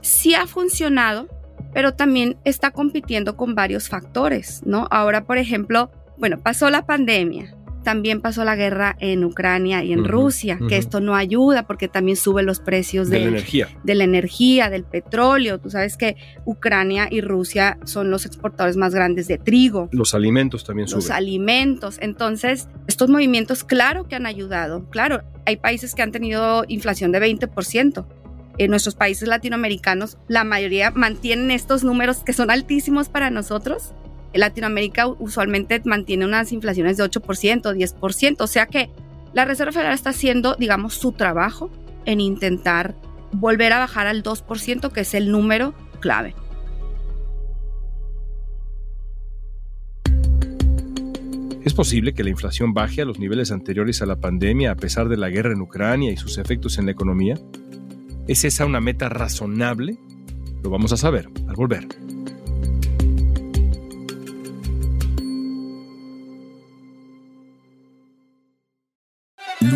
Sí 0.00 0.34
ha 0.34 0.46
funcionado, 0.46 1.28
pero 1.74 1.94
también 1.94 2.38
está 2.44 2.70
compitiendo 2.70 3.36
con 3.36 3.54
varios 3.54 3.88
factores, 3.88 4.62
¿no? 4.64 4.88
Ahora, 4.90 5.26
por 5.26 5.36
ejemplo, 5.36 5.90
bueno, 6.16 6.40
pasó 6.42 6.70
la 6.70 6.86
pandemia, 6.86 7.54
también 7.86 8.20
pasó 8.20 8.44
la 8.44 8.56
guerra 8.56 8.96
en 8.98 9.22
Ucrania 9.22 9.84
y 9.84 9.92
en 9.92 10.04
Rusia, 10.04 10.58
que 10.68 10.76
esto 10.76 10.98
no 11.00 11.14
ayuda 11.14 11.68
porque 11.68 11.86
también 11.86 12.16
sube 12.16 12.42
los 12.42 12.58
precios 12.58 13.08
De 13.08 13.20
la 13.20 13.26
energía. 13.28 13.68
de 13.84 13.94
la 13.94 14.02
energía, 14.02 14.70
del 14.70 14.82
petróleo. 14.82 15.60
Tú 15.60 15.70
sabes 15.70 15.96
que 15.96 16.16
Ucrania 16.44 17.06
y 17.08 17.20
Rusia 17.20 17.78
son 17.84 18.10
los 18.10 18.26
exportadores 18.26 18.76
más 18.76 18.92
grandes 18.92 19.28
de 19.28 19.38
trigo, 19.38 19.88
Los 19.92 20.14
alimentos 20.14 20.64
también 20.64 20.88
los 20.90 21.04
suben. 21.04 21.16
alimentos. 21.16 21.98
Entonces, 22.00 22.68
estos 22.88 23.08
movimientos, 23.08 23.62
claro 23.62 24.08
que 24.08 24.16
han 24.16 24.26
ayudado. 24.26 24.90
Claro, 24.90 25.22
hay 25.46 25.54
países 25.58 25.94
que 25.94 26.02
han 26.02 26.10
tenido 26.10 26.64
inflación 26.66 27.12
de 27.12 27.20
20%. 27.20 28.04
En 28.58 28.70
nuestros 28.70 28.96
países 28.96 29.28
latinoamericanos, 29.28 30.18
la 30.26 30.42
mayoría 30.42 30.90
mantienen 30.90 31.52
estos 31.52 31.84
números 31.84 32.24
que 32.24 32.32
son 32.32 32.50
altísimos 32.50 33.08
para 33.08 33.30
nosotros. 33.30 33.94
Latinoamérica 34.34 35.06
usualmente 35.06 35.80
mantiene 35.84 36.26
unas 36.26 36.52
inflaciones 36.52 36.96
de 36.96 37.04
8%, 37.04 37.74
10%. 37.74 38.36
O 38.40 38.46
sea 38.46 38.66
que 38.66 38.90
la 39.32 39.44
Reserva 39.44 39.72
Federal 39.72 39.94
está 39.94 40.10
haciendo, 40.10 40.54
digamos, 40.58 40.94
su 40.94 41.12
trabajo 41.12 41.70
en 42.04 42.20
intentar 42.20 42.94
volver 43.32 43.72
a 43.72 43.78
bajar 43.78 44.06
al 44.06 44.22
2%, 44.22 44.90
que 44.90 45.00
es 45.00 45.14
el 45.14 45.30
número 45.30 45.74
clave. 46.00 46.34
¿Es 51.64 51.74
posible 51.74 52.14
que 52.14 52.22
la 52.22 52.30
inflación 52.30 52.74
baje 52.74 53.02
a 53.02 53.04
los 53.04 53.18
niveles 53.18 53.50
anteriores 53.50 54.00
a 54.00 54.06
la 54.06 54.16
pandemia 54.16 54.70
a 54.70 54.76
pesar 54.76 55.08
de 55.08 55.16
la 55.16 55.30
guerra 55.30 55.52
en 55.52 55.60
Ucrania 55.60 56.12
y 56.12 56.16
sus 56.16 56.38
efectos 56.38 56.78
en 56.78 56.86
la 56.86 56.92
economía? 56.92 57.34
¿Es 58.28 58.44
esa 58.44 58.64
una 58.66 58.80
meta 58.80 59.08
razonable? 59.08 59.98
Lo 60.62 60.70
vamos 60.70 60.92
a 60.92 60.96
saber 60.96 61.28
al 61.48 61.56
volver. 61.56 61.88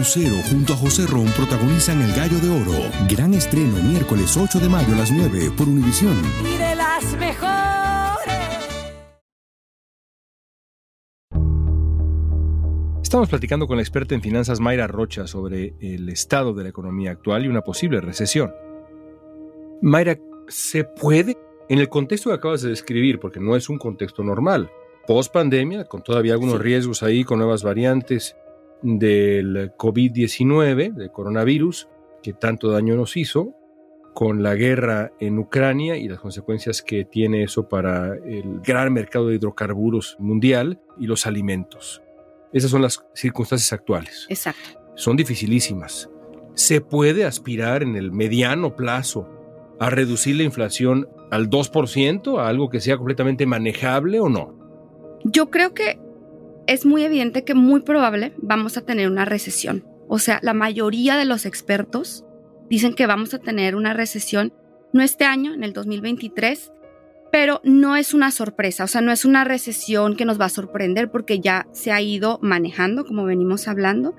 Lucero 0.00 0.36
junto 0.48 0.72
a 0.72 0.76
José 0.76 1.06
Ron 1.06 1.26
protagonizan 1.36 2.00
El 2.00 2.14
Gallo 2.14 2.38
de 2.38 2.48
Oro. 2.48 2.72
Gran 3.06 3.34
estreno 3.34 3.76
miércoles 3.82 4.34
8 4.34 4.58
de 4.58 4.66
mayo 4.66 4.94
a 4.94 4.96
las 4.96 5.12
9 5.12 5.50
por 5.54 5.68
Univisión. 5.68 6.16
Y 6.42 6.56
de 6.56 6.74
las 6.74 7.18
mejores. 7.18 8.34
Estamos 13.02 13.28
platicando 13.28 13.66
con 13.66 13.76
la 13.76 13.82
experta 13.82 14.14
en 14.14 14.22
finanzas 14.22 14.58
Mayra 14.58 14.86
Rocha 14.86 15.26
sobre 15.26 15.74
el 15.80 16.08
estado 16.08 16.54
de 16.54 16.62
la 16.62 16.70
economía 16.70 17.10
actual 17.10 17.44
y 17.44 17.48
una 17.48 17.60
posible 17.60 18.00
recesión. 18.00 18.54
Mayra, 19.82 20.16
¿se 20.48 20.84
puede? 20.84 21.36
En 21.68 21.78
el 21.78 21.90
contexto 21.90 22.30
que 22.30 22.36
acabas 22.36 22.62
de 22.62 22.70
describir, 22.70 23.20
porque 23.20 23.38
no 23.38 23.54
es 23.54 23.68
un 23.68 23.76
contexto 23.76 24.24
normal, 24.24 24.70
post 25.06 25.30
pandemia, 25.30 25.84
con 25.84 26.02
todavía 26.02 26.32
algunos 26.32 26.58
riesgos 26.58 27.02
ahí, 27.02 27.22
con 27.22 27.38
nuevas 27.38 27.62
variantes 27.62 28.34
del 28.82 29.72
COVID-19, 29.76 30.94
del 30.94 31.10
coronavirus, 31.10 31.88
que 32.22 32.32
tanto 32.32 32.70
daño 32.70 32.96
nos 32.96 33.16
hizo, 33.16 33.54
con 34.14 34.42
la 34.42 34.54
guerra 34.54 35.12
en 35.20 35.38
Ucrania 35.38 35.96
y 35.96 36.08
las 36.08 36.20
consecuencias 36.20 36.82
que 36.82 37.04
tiene 37.04 37.44
eso 37.44 37.68
para 37.68 38.16
el 38.16 38.60
gran 38.60 38.92
mercado 38.92 39.28
de 39.28 39.36
hidrocarburos 39.36 40.16
mundial 40.18 40.80
y 40.98 41.06
los 41.06 41.26
alimentos. 41.26 42.02
Esas 42.52 42.70
son 42.70 42.82
las 42.82 43.04
circunstancias 43.14 43.72
actuales. 43.72 44.26
Exacto. 44.28 44.80
Son 44.96 45.16
dificilísimas. 45.16 46.10
¿Se 46.54 46.80
puede 46.80 47.24
aspirar 47.24 47.82
en 47.82 47.96
el 47.96 48.10
mediano 48.10 48.74
plazo 48.74 49.28
a 49.78 49.88
reducir 49.88 50.36
la 50.36 50.42
inflación 50.42 51.08
al 51.30 51.48
2%, 51.48 52.40
a 52.40 52.48
algo 52.48 52.68
que 52.68 52.80
sea 52.80 52.96
completamente 52.96 53.46
manejable 53.46 54.20
o 54.20 54.28
no? 54.28 54.58
Yo 55.24 55.50
creo 55.50 55.72
que 55.72 55.98
es 56.66 56.86
muy 56.86 57.04
evidente 57.04 57.44
que 57.44 57.54
muy 57.54 57.80
probable 57.80 58.32
vamos 58.38 58.76
a 58.76 58.82
tener 58.82 59.08
una 59.08 59.24
recesión. 59.24 59.84
O 60.08 60.18
sea, 60.18 60.40
la 60.42 60.54
mayoría 60.54 61.16
de 61.16 61.24
los 61.24 61.46
expertos 61.46 62.24
dicen 62.68 62.94
que 62.94 63.06
vamos 63.06 63.34
a 63.34 63.38
tener 63.38 63.76
una 63.76 63.92
recesión, 63.92 64.52
no 64.92 65.02
este 65.02 65.24
año, 65.24 65.54
en 65.54 65.64
el 65.64 65.72
2023, 65.72 66.72
pero 67.30 67.60
no 67.64 67.96
es 67.96 68.12
una 68.14 68.30
sorpresa, 68.30 68.84
o 68.84 68.86
sea, 68.86 69.00
no 69.00 69.12
es 69.12 69.24
una 69.24 69.44
recesión 69.44 70.16
que 70.16 70.24
nos 70.24 70.40
va 70.40 70.46
a 70.46 70.50
sorprender 70.50 71.10
porque 71.10 71.40
ya 71.40 71.66
se 71.72 71.92
ha 71.92 72.00
ido 72.00 72.38
manejando, 72.42 73.04
como 73.04 73.24
venimos 73.24 73.68
hablando. 73.68 74.16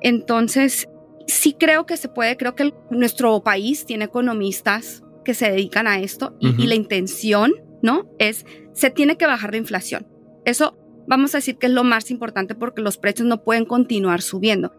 Entonces, 0.00 0.88
sí 1.26 1.54
creo 1.58 1.86
que 1.86 1.96
se 1.96 2.08
puede, 2.08 2.36
creo 2.36 2.54
que 2.54 2.72
nuestro 2.90 3.42
país 3.42 3.84
tiene 3.86 4.06
economistas 4.06 5.02
que 5.24 5.34
se 5.34 5.50
dedican 5.50 5.86
a 5.86 6.00
esto 6.00 6.36
y, 6.40 6.62
y 6.62 6.66
la 6.66 6.74
intención, 6.74 7.52
¿no? 7.82 8.10
Es, 8.18 8.46
se 8.72 8.90
tiene 8.90 9.16
que 9.16 9.26
bajar 9.26 9.52
la 9.52 9.58
inflación. 9.58 10.06
Eso 10.44 10.76
vamos 11.06 11.34
a 11.34 11.38
decir 11.38 11.56
que 11.56 11.66
es 11.66 11.72
lo 11.72 11.84
más 11.84 12.10
importante 12.10 12.54
porque 12.54 12.82
los 12.82 12.98
precios 12.98 13.28
no 13.28 13.42
pueden 13.42 13.64
continuar 13.64 14.22
subiendo. 14.22 14.72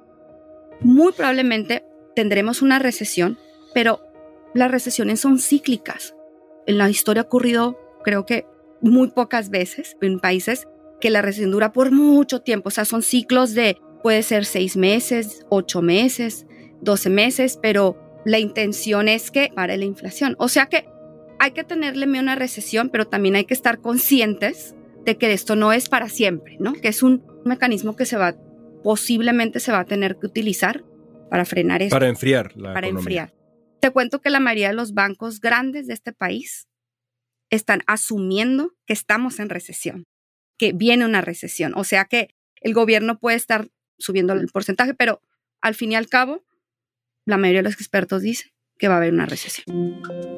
Muy 0.82 1.14
probablemente 1.14 1.86
tendremos 2.16 2.62
una 2.62 2.80
recesión, 2.80 3.38
pero 3.74 4.02
las 4.54 4.72
recesiones 4.72 5.20
son 5.20 5.40
cíclicas. 5.40 6.16
En 6.66 6.78
la 6.78 6.90
historia 6.90 7.24
ha 7.24 7.26
ocurrido, 7.26 7.78
creo 8.04 8.26
que 8.26 8.46
muy 8.82 9.10
pocas 9.10 9.50
veces 9.50 9.98
en 10.02 10.20
países 10.20 10.68
que 11.00 11.10
la 11.10 11.22
recesión 11.22 11.52
dura 11.52 11.72
por 11.72 11.92
mucho 11.92 12.42
tiempo. 12.42 12.70
O 12.70 12.72
sea, 12.72 12.86
son 12.86 13.02
ciclos 13.02 13.54
de, 13.54 13.78
puede 14.04 14.24
ser 14.24 14.46
seis 14.46 14.78
meses, 14.78 15.46
ocho 15.50 15.82
meses, 15.82 16.46
doce 16.82 17.10
meses, 17.10 17.60
pero 17.62 17.98
la 18.26 18.40
intención 18.40 19.08
es 19.08 19.32
que 19.32 19.52
para 19.54 19.78
la 19.78 19.86
inflación. 19.86 20.36
O 20.40 20.48
sea 20.48 20.68
que 20.68 20.88
hay 21.40 21.52
que 21.52 21.64
tenerle 21.64 22.08
miedo 22.08 22.22
a 22.22 22.24
una 22.24 22.36
recesión, 22.36 22.90
pero 22.90 23.06
también 23.06 23.36
hay 23.36 23.46
que 23.46 23.54
estar 23.54 23.80
conscientes 23.80 24.75
de 25.06 25.18
que 25.18 25.32
esto 25.32 25.56
no 25.56 25.72
es 25.72 25.88
para 25.88 26.10
siempre, 26.10 26.58
¿no? 26.60 26.74
Que 26.74 26.88
es 26.88 27.04
un 27.04 27.24
mecanismo 27.46 27.96
que 27.96 28.06
se 28.06 28.18
va, 28.18 28.36
posiblemente 28.84 29.60
se 29.60 29.72
va 29.72 29.80
a 29.82 29.86
tener 29.86 30.18
que 30.18 30.28
utilizar 30.28 30.84
para 31.30 31.46
frenar 31.46 31.82
esto. 31.82 31.96
Para 31.96 32.08
enfriar 32.08 32.56
la 32.58 32.74
Para 32.74 32.88
economía. 32.88 33.22
enfriar. 33.24 33.34
Te 33.80 33.92
cuento 33.92 34.20
que 34.20 34.30
la 34.30 34.40
mayoría 34.40 34.70
de 34.70 34.74
los 34.74 34.94
bancos 34.94 35.40
grandes 35.40 35.88
de 35.88 35.94
este 35.94 36.12
país 36.12 36.68
están 37.52 37.82
asumiendo 37.86 38.74
que 38.88 38.94
estamos 38.94 39.40
en 39.40 39.50
recesión, 39.50 40.06
que 40.58 40.74
viene 40.74 41.06
una 41.06 41.22
recesión. 41.22 41.74
O 41.76 41.84
sea 41.84 42.06
que 42.06 42.30
el 42.62 42.74
gobierno 42.74 43.20
puede 43.20 43.38
estar 43.38 43.68
subiendo 44.00 44.34
el 44.34 44.48
porcentaje, 44.48 44.96
pero 44.96 45.22
al 45.62 45.76
fin 45.76 45.92
y 45.92 45.96
al 45.96 46.08
cabo, 46.08 46.44
la 47.26 47.38
mayoría 47.38 47.60
de 47.60 47.70
los 47.70 47.76
expertos 47.76 48.24
dicen 48.24 48.52
que 48.78 48.88
va 48.88 48.96
a 48.96 48.98
haber 48.98 49.14
una 49.14 49.26
recesión. 49.26 49.66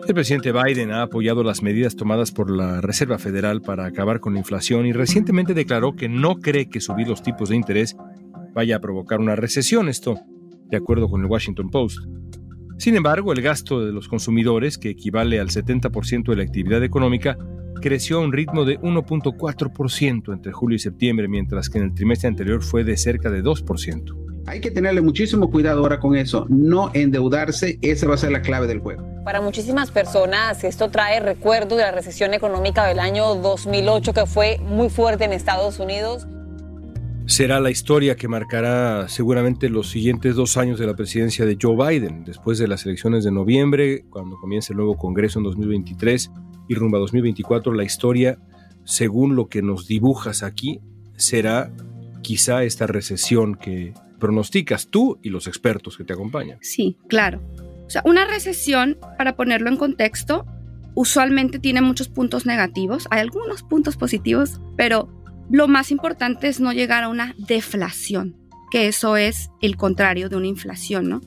El 0.07 0.13
presidente 0.13 0.51
Biden 0.51 0.91
ha 0.91 1.03
apoyado 1.03 1.43
las 1.43 1.61
medidas 1.61 1.95
tomadas 1.95 2.31
por 2.31 2.49
la 2.49 2.81
Reserva 2.81 3.17
Federal 3.17 3.61
para 3.61 3.85
acabar 3.85 4.19
con 4.19 4.33
la 4.33 4.39
inflación 4.39 4.85
y 4.85 4.93
recientemente 4.93 5.53
declaró 5.53 5.95
que 5.95 6.07
no 6.07 6.35
cree 6.35 6.69
que 6.69 6.79
subir 6.79 7.07
los 7.07 7.23
tipos 7.23 7.49
de 7.49 7.55
interés 7.55 7.95
vaya 8.53 8.77
a 8.77 8.79
provocar 8.79 9.19
una 9.19 9.35
recesión, 9.35 9.89
esto 9.89 10.19
de 10.69 10.77
acuerdo 10.77 11.09
con 11.09 11.21
el 11.21 11.27
Washington 11.27 11.69
Post. 11.69 11.99
Sin 12.77 12.95
embargo, 12.95 13.33
el 13.33 13.41
gasto 13.41 13.83
de 13.83 13.91
los 13.91 14.07
consumidores, 14.07 14.77
que 14.77 14.89
equivale 14.89 15.39
al 15.39 15.49
70% 15.49 16.29
de 16.29 16.35
la 16.35 16.43
actividad 16.43 16.83
económica, 16.83 17.37
creció 17.81 18.17
a 18.17 18.21
un 18.21 18.33
ritmo 18.33 18.65
de 18.65 18.79
1.4% 18.79 20.33
entre 20.33 20.51
julio 20.51 20.75
y 20.75 20.79
septiembre, 20.79 21.27
mientras 21.27 21.69
que 21.69 21.79
en 21.79 21.85
el 21.85 21.93
trimestre 21.93 22.27
anterior 22.27 22.63
fue 22.63 22.83
de 22.83 22.97
cerca 22.97 23.31
de 23.31 23.43
2%. 23.43 24.26
Hay 24.47 24.61
que 24.61 24.71
tenerle 24.71 25.01
muchísimo 25.01 25.51
cuidado 25.51 25.81
ahora 25.81 25.99
con 25.99 26.15
eso, 26.15 26.45
no 26.47 26.89
endeudarse, 26.93 27.77
esa 27.81 28.07
va 28.07 28.15
a 28.15 28.17
ser 28.17 28.31
la 28.31 28.41
clave 28.41 28.65
del 28.65 28.79
juego. 28.79 29.03
Para 29.25 29.41
muchísimas 29.41 29.91
personas 29.91 30.63
esto 30.63 30.89
trae 30.89 31.19
recuerdo 31.19 31.75
de 31.75 31.83
la 31.83 31.91
recesión 31.91 32.33
económica 32.33 32.85
del 32.85 32.99
año 32.99 33.35
2008 33.35 34.13
que 34.13 34.25
fue 34.25 34.57
muy 34.59 34.89
fuerte 34.89 35.25
en 35.25 35.33
Estados 35.33 35.79
Unidos. 35.79 36.27
Será 37.25 37.59
la 37.59 37.71
historia 37.71 38.15
que 38.15 38.29
marcará 38.29 39.09
seguramente 39.09 39.67
los 39.67 39.89
siguientes 39.89 40.37
dos 40.37 40.55
años 40.55 40.79
de 40.79 40.87
la 40.87 40.95
presidencia 40.95 41.45
de 41.45 41.57
Joe 41.61 41.75
Biden, 41.75 42.23
después 42.23 42.57
de 42.57 42.69
las 42.69 42.85
elecciones 42.85 43.25
de 43.25 43.31
noviembre, 43.31 44.05
cuando 44.09 44.37
comience 44.37 44.71
el 44.71 44.77
nuevo 44.77 44.95
Congreso 44.95 45.39
en 45.39 45.43
2023 45.43 46.31
y 46.69 46.75
rumbo 46.75 46.95
a 46.95 46.99
2024, 47.01 47.73
la 47.73 47.83
historia, 47.83 48.39
según 48.85 49.35
lo 49.35 49.49
que 49.49 49.61
nos 49.61 49.87
dibujas 49.87 50.41
aquí, 50.41 50.79
será 51.17 51.69
quizá 52.21 52.63
esta 52.63 52.87
recesión 52.87 53.55
que 53.55 53.93
pronosticas 54.19 54.87
tú 54.87 55.19
y 55.21 55.29
los 55.29 55.47
expertos 55.47 55.97
que 55.97 56.03
te 56.03 56.13
acompañan. 56.13 56.59
Sí, 56.61 56.97
claro. 57.07 57.41
O 57.85 57.89
sea, 57.89 58.01
una 58.05 58.25
recesión, 58.25 58.97
para 59.17 59.35
ponerlo 59.35 59.69
en 59.69 59.77
contexto, 59.77 60.45
usualmente 60.93 61.59
tiene 61.59 61.81
muchos 61.81 62.09
puntos 62.09 62.45
negativos. 62.45 63.07
Hay 63.11 63.21
algunos 63.21 63.63
puntos 63.63 63.97
positivos, 63.97 64.59
pero 64.75 65.09
lo 65.49 65.67
más 65.67 65.91
importante 65.91 66.47
es 66.47 66.59
no 66.59 66.73
llegar 66.73 67.03
a 67.03 67.09
una 67.09 67.35
deflación, 67.37 68.35
que 68.71 68.87
eso 68.87 69.15
es 69.15 69.49
el 69.61 69.77
contrario 69.77 70.27
de 70.27 70.35
una 70.35 70.47
inflación, 70.47 71.07
¿no? 71.07 71.21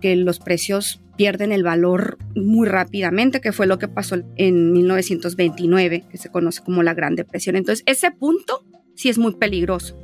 Que 0.00 0.16
los 0.16 0.38
precios 0.40 1.00
pierden 1.16 1.52
el 1.52 1.64
valor 1.64 2.16
muy 2.34 2.66
rápidamente, 2.66 3.40
que 3.40 3.52
fue 3.52 3.66
lo 3.66 3.78
que 3.78 3.88
pasó 3.88 4.16
en 4.36 4.72
1929, 4.72 6.06
que 6.08 6.16
se 6.16 6.30
conoce 6.30 6.62
como 6.62 6.82
la 6.82 6.94
Gran 6.94 7.14
Depresión. 7.16 7.56
Entonces, 7.56 7.84
ese 7.86 8.10
punto 8.10 8.64
sí 8.94 9.08
es 9.08 9.18
muy 9.18 9.34
peligroso. 9.34 9.98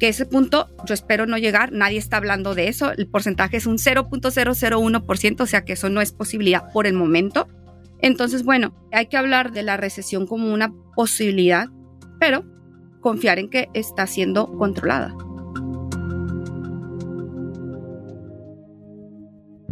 Que 0.00 0.08
ese 0.08 0.24
punto 0.24 0.68
yo 0.86 0.94
espero 0.94 1.26
no 1.26 1.36
llegar, 1.36 1.72
nadie 1.72 1.98
está 1.98 2.16
hablando 2.16 2.54
de 2.54 2.68
eso, 2.68 2.90
el 2.90 3.06
porcentaje 3.06 3.58
es 3.58 3.66
un 3.66 3.76
0.001%, 3.76 5.40
o 5.40 5.46
sea 5.46 5.64
que 5.64 5.74
eso 5.74 5.90
no 5.90 6.00
es 6.00 6.10
posibilidad 6.10 6.72
por 6.72 6.86
el 6.86 6.94
momento. 6.94 7.46
Entonces, 8.00 8.42
bueno, 8.42 8.74
hay 8.92 9.06
que 9.06 9.18
hablar 9.18 9.52
de 9.52 9.62
la 9.62 9.76
recesión 9.76 10.26
como 10.26 10.54
una 10.54 10.72
posibilidad, 10.96 11.68
pero 12.18 12.46
confiar 13.02 13.38
en 13.38 13.50
que 13.50 13.68
está 13.74 14.06
siendo 14.06 14.50
controlada. 14.56 15.14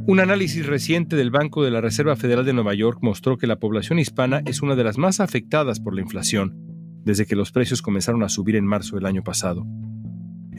Un 0.07 0.21
análisis 0.21 0.67
reciente 0.67 1.17
del 1.17 1.31
Banco 1.31 1.65
de 1.65 1.71
la 1.71 1.81
Reserva 1.81 2.17
Federal 2.17 2.45
de 2.45 2.53
Nueva 2.53 2.75
York 2.75 2.99
mostró 3.01 3.39
que 3.39 3.47
la 3.47 3.59
población 3.59 3.99
hispana 3.99 4.43
es 4.45 4.61
una 4.61 4.77
de 4.77 4.85
las 4.85 4.99
más 4.99 5.21
afectadas 5.21 5.81
por 5.81 5.95
la 5.95 6.03
inflación 6.03 6.69
desde 7.05 7.25
que 7.25 7.37
los 7.37 7.53
precios 7.53 7.81
comenzaron 7.81 8.23
a 8.23 8.29
subir 8.29 8.57
en 8.57 8.67
marzo 8.67 8.97
del 8.97 9.07
año 9.07 9.23
pasado. 9.23 9.67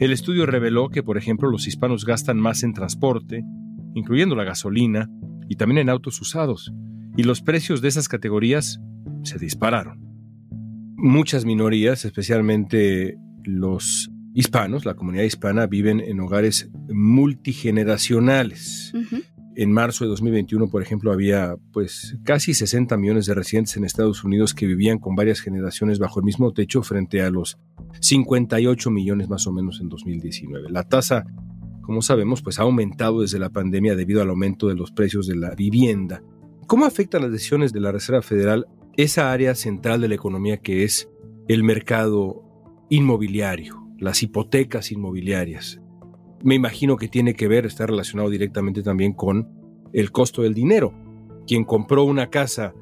El 0.00 0.12
estudio 0.12 0.46
reveló 0.46 0.88
que, 0.88 1.02
por 1.02 1.18
ejemplo, 1.18 1.50
los 1.50 1.68
hispanos 1.68 2.06
gastan 2.06 2.38
más 2.38 2.62
en 2.62 2.72
transporte, 2.72 3.44
incluyendo 3.94 4.34
la 4.34 4.44
gasolina, 4.44 5.10
y 5.46 5.56
también 5.56 5.76
en 5.76 5.90
autos 5.90 6.18
usados, 6.22 6.72
y 7.18 7.24
los 7.24 7.42
precios 7.42 7.82
de 7.82 7.88
esas 7.88 8.08
categorías 8.08 8.80
se 9.24 9.38
dispararon. 9.38 10.00
Muchas 10.96 11.44
minorías, 11.44 12.06
especialmente 12.06 13.18
los 13.44 14.10
hispanos, 14.32 14.86
la 14.86 14.94
comunidad 14.94 15.24
hispana, 15.24 15.66
viven 15.66 16.00
en 16.00 16.18
hogares 16.20 16.70
multigeneracionales. 16.88 18.94
En 19.60 19.72
marzo 19.72 20.04
de 20.04 20.08
2021, 20.08 20.70
por 20.70 20.80
ejemplo, 20.80 21.12
había 21.12 21.54
pues 21.70 22.16
casi 22.24 22.54
60 22.54 22.96
millones 22.96 23.26
de 23.26 23.34
residentes 23.34 23.76
en 23.76 23.84
Estados 23.84 24.24
Unidos 24.24 24.54
que 24.54 24.64
vivían 24.66 24.98
con 24.98 25.14
varias 25.14 25.40
generaciones 25.40 25.98
bajo 25.98 26.18
el 26.18 26.24
mismo 26.24 26.54
techo 26.54 26.82
frente 26.82 27.20
a 27.20 27.28
los 27.28 27.58
58 28.00 28.90
millones 28.90 29.28
más 29.28 29.46
o 29.46 29.52
menos 29.52 29.82
en 29.82 29.90
2019. 29.90 30.70
La 30.70 30.84
tasa, 30.84 31.26
como 31.82 32.00
sabemos, 32.00 32.40
pues 32.40 32.58
ha 32.58 32.62
aumentado 32.62 33.20
desde 33.20 33.38
la 33.38 33.50
pandemia 33.50 33.96
debido 33.96 34.22
al 34.22 34.30
aumento 34.30 34.66
de 34.66 34.76
los 34.76 34.92
precios 34.92 35.26
de 35.26 35.36
la 35.36 35.54
vivienda. 35.54 36.22
¿Cómo 36.66 36.86
afectan 36.86 37.20
las 37.20 37.30
decisiones 37.30 37.74
de 37.74 37.80
la 37.80 37.92
Reserva 37.92 38.22
Federal 38.22 38.64
esa 38.96 39.30
área 39.30 39.54
central 39.54 40.00
de 40.00 40.08
la 40.08 40.14
economía 40.14 40.56
que 40.56 40.84
es 40.84 41.10
el 41.48 41.64
mercado 41.64 42.42
inmobiliario, 42.88 43.86
las 43.98 44.22
hipotecas 44.22 44.90
inmobiliarias? 44.90 45.82
Me 46.42 46.54
imagino 46.54 46.96
que 46.96 47.08
tiene 47.08 47.34
que 47.34 47.48
ver, 47.48 47.66
está 47.66 47.86
relacionado 47.86 48.30
directamente 48.30 48.82
también 48.82 49.12
con 49.12 49.48
el 49.92 50.10
costo 50.12 50.42
del 50.42 50.54
dinero. 50.54 50.94
Quien 51.46 51.64
compró 51.64 52.04
una 52.04 52.30
casa 52.30 52.74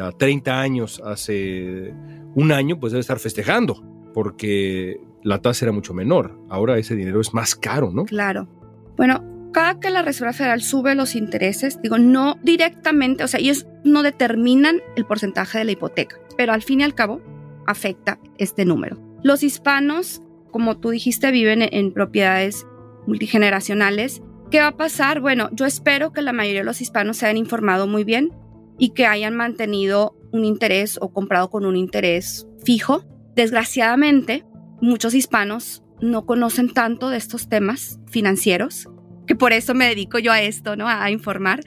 a 0.00 0.12
30 0.12 0.60
años 0.60 1.00
hace 1.04 1.94
un 2.34 2.52
año, 2.52 2.78
pues 2.78 2.92
debe 2.92 3.00
estar 3.00 3.18
festejando, 3.18 3.82
porque 4.12 5.00
la 5.22 5.40
tasa 5.40 5.64
era 5.64 5.72
mucho 5.72 5.94
menor. 5.94 6.38
Ahora 6.48 6.78
ese 6.78 6.94
dinero 6.94 7.20
es 7.20 7.32
más 7.32 7.54
caro, 7.54 7.90
¿no? 7.92 8.04
Claro. 8.04 8.48
Bueno, 8.96 9.22
cada 9.52 9.80
que 9.80 9.90
la 9.90 10.02
Reserva 10.02 10.32
Federal 10.32 10.60
sube 10.60 10.94
los 10.94 11.14
intereses, 11.14 11.80
digo, 11.82 11.98
no 11.98 12.38
directamente, 12.42 13.24
o 13.24 13.28
sea, 13.28 13.40
ellos 13.40 13.66
no 13.84 14.02
determinan 14.02 14.80
el 14.96 15.06
porcentaje 15.06 15.58
de 15.58 15.64
la 15.64 15.72
hipoteca, 15.72 16.16
pero 16.36 16.52
al 16.52 16.62
fin 16.62 16.80
y 16.80 16.84
al 16.84 16.94
cabo 16.94 17.20
afecta 17.66 18.18
este 18.38 18.64
número. 18.64 18.98
Los 19.22 19.42
hispanos, 19.42 20.22
como 20.50 20.78
tú 20.78 20.90
dijiste, 20.90 21.30
viven 21.30 21.62
en 21.62 21.92
propiedades 21.92 22.66
multigeneracionales. 23.06 24.22
¿Qué 24.50 24.60
va 24.60 24.68
a 24.68 24.76
pasar? 24.76 25.20
Bueno, 25.20 25.48
yo 25.52 25.66
espero 25.66 26.12
que 26.12 26.22
la 26.22 26.32
mayoría 26.32 26.60
de 26.60 26.66
los 26.66 26.80
hispanos 26.80 27.18
se 27.18 27.26
hayan 27.26 27.36
informado 27.36 27.86
muy 27.86 28.04
bien 28.04 28.32
y 28.78 28.90
que 28.90 29.06
hayan 29.06 29.34
mantenido 29.34 30.16
un 30.32 30.44
interés 30.44 30.98
o 31.00 31.12
comprado 31.12 31.50
con 31.50 31.66
un 31.66 31.76
interés 31.76 32.46
fijo. 32.64 33.04
Desgraciadamente, 33.34 34.44
muchos 34.80 35.14
hispanos 35.14 35.82
no 36.00 36.26
conocen 36.26 36.72
tanto 36.72 37.08
de 37.08 37.16
estos 37.16 37.48
temas 37.48 37.98
financieros, 38.06 38.88
que 39.26 39.34
por 39.34 39.52
eso 39.52 39.74
me 39.74 39.88
dedico 39.88 40.18
yo 40.18 40.32
a 40.32 40.42
esto, 40.42 40.76
¿no? 40.76 40.88
A 40.88 41.10
informar. 41.10 41.60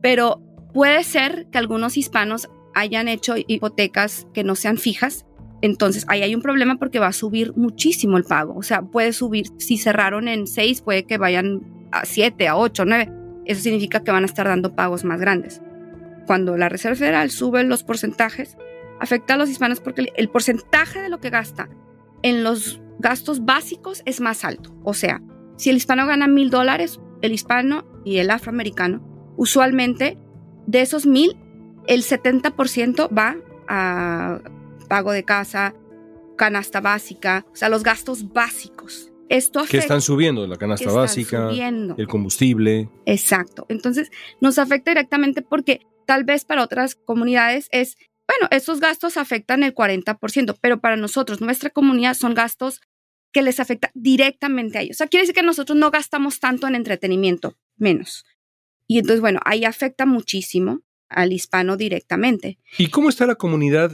Pero 0.00 0.42
puede 0.72 1.04
ser 1.04 1.48
que 1.50 1.58
algunos 1.58 1.96
hispanos 1.96 2.48
hayan 2.74 3.08
hecho 3.08 3.34
hipotecas 3.36 4.26
que 4.34 4.44
no 4.44 4.56
sean 4.56 4.78
fijas. 4.78 5.24
Entonces 5.64 6.04
ahí 6.08 6.20
hay 6.20 6.34
un 6.34 6.42
problema 6.42 6.76
porque 6.76 6.98
va 6.98 7.06
a 7.06 7.12
subir 7.14 7.54
muchísimo 7.56 8.18
el 8.18 8.24
pago. 8.24 8.54
O 8.54 8.62
sea, 8.62 8.82
puede 8.82 9.14
subir, 9.14 9.46
si 9.56 9.78
cerraron 9.78 10.28
en 10.28 10.46
6, 10.46 10.82
puede 10.82 11.04
que 11.04 11.16
vayan 11.16 11.62
a 11.90 12.04
7, 12.04 12.48
a 12.48 12.56
8, 12.58 12.84
9. 12.84 13.12
Eso 13.46 13.62
significa 13.62 14.04
que 14.04 14.12
van 14.12 14.24
a 14.24 14.26
estar 14.26 14.46
dando 14.46 14.76
pagos 14.76 15.04
más 15.04 15.18
grandes. 15.18 15.62
Cuando 16.26 16.58
la 16.58 16.68
Reserva 16.68 16.96
Federal 16.96 17.30
sube 17.30 17.64
los 17.64 17.82
porcentajes, 17.82 18.58
afecta 19.00 19.32
a 19.32 19.36
los 19.38 19.48
hispanos 19.48 19.80
porque 19.80 20.12
el 20.14 20.28
porcentaje 20.28 21.00
de 21.00 21.08
lo 21.08 21.18
que 21.18 21.30
gasta 21.30 21.70
en 22.20 22.44
los 22.44 22.82
gastos 22.98 23.46
básicos 23.46 24.02
es 24.04 24.20
más 24.20 24.44
alto. 24.44 24.74
O 24.82 24.92
sea, 24.92 25.22
si 25.56 25.70
el 25.70 25.76
hispano 25.76 26.06
gana 26.06 26.28
mil 26.28 26.50
dólares, 26.50 27.00
el 27.22 27.32
hispano 27.32 27.86
y 28.04 28.18
el 28.18 28.30
afroamericano, 28.30 29.02
usualmente 29.38 30.18
de 30.66 30.82
esos 30.82 31.06
mil, 31.06 31.38
el 31.86 32.02
70% 32.02 33.08
va 33.16 33.36
a 33.66 34.42
pago 34.94 35.10
de 35.10 35.24
casa, 35.24 35.74
canasta 36.36 36.80
básica, 36.80 37.44
o 37.52 37.56
sea, 37.56 37.68
los 37.68 37.82
gastos 37.82 38.32
básicos. 38.32 39.10
Esto 39.28 39.58
afecta, 39.58 39.72
que 39.72 39.78
están 39.78 40.02
subiendo 40.02 40.46
la 40.46 40.54
canasta 40.54 40.92
básica, 40.92 41.50
el 41.50 42.06
combustible. 42.06 42.88
Exacto. 43.04 43.66
Entonces, 43.68 44.12
nos 44.40 44.56
afecta 44.56 44.92
directamente 44.92 45.42
porque 45.42 45.80
tal 46.06 46.22
vez 46.22 46.44
para 46.44 46.62
otras 46.62 46.94
comunidades 46.94 47.66
es, 47.72 47.96
bueno, 48.28 48.46
esos 48.52 48.78
gastos 48.78 49.16
afectan 49.16 49.64
el 49.64 49.74
40%, 49.74 50.56
pero 50.60 50.78
para 50.78 50.94
nosotros, 50.94 51.40
nuestra 51.40 51.70
comunidad, 51.70 52.14
son 52.14 52.34
gastos 52.34 52.80
que 53.32 53.42
les 53.42 53.58
afecta 53.58 53.90
directamente 53.94 54.78
a 54.78 54.82
ellos. 54.82 54.94
O 54.94 54.98
sea, 54.98 55.08
quiere 55.08 55.22
decir 55.24 55.34
que 55.34 55.42
nosotros 55.42 55.76
no 55.76 55.90
gastamos 55.90 56.38
tanto 56.38 56.68
en 56.68 56.76
entretenimiento, 56.76 57.58
menos. 57.76 58.24
Y 58.86 59.00
entonces, 59.00 59.20
bueno, 59.20 59.40
ahí 59.44 59.64
afecta 59.64 60.06
muchísimo 60.06 60.82
al 61.08 61.32
hispano 61.32 61.76
directamente. 61.76 62.60
¿Y 62.78 62.90
cómo 62.90 63.08
está 63.08 63.26
la 63.26 63.34
comunidad 63.34 63.90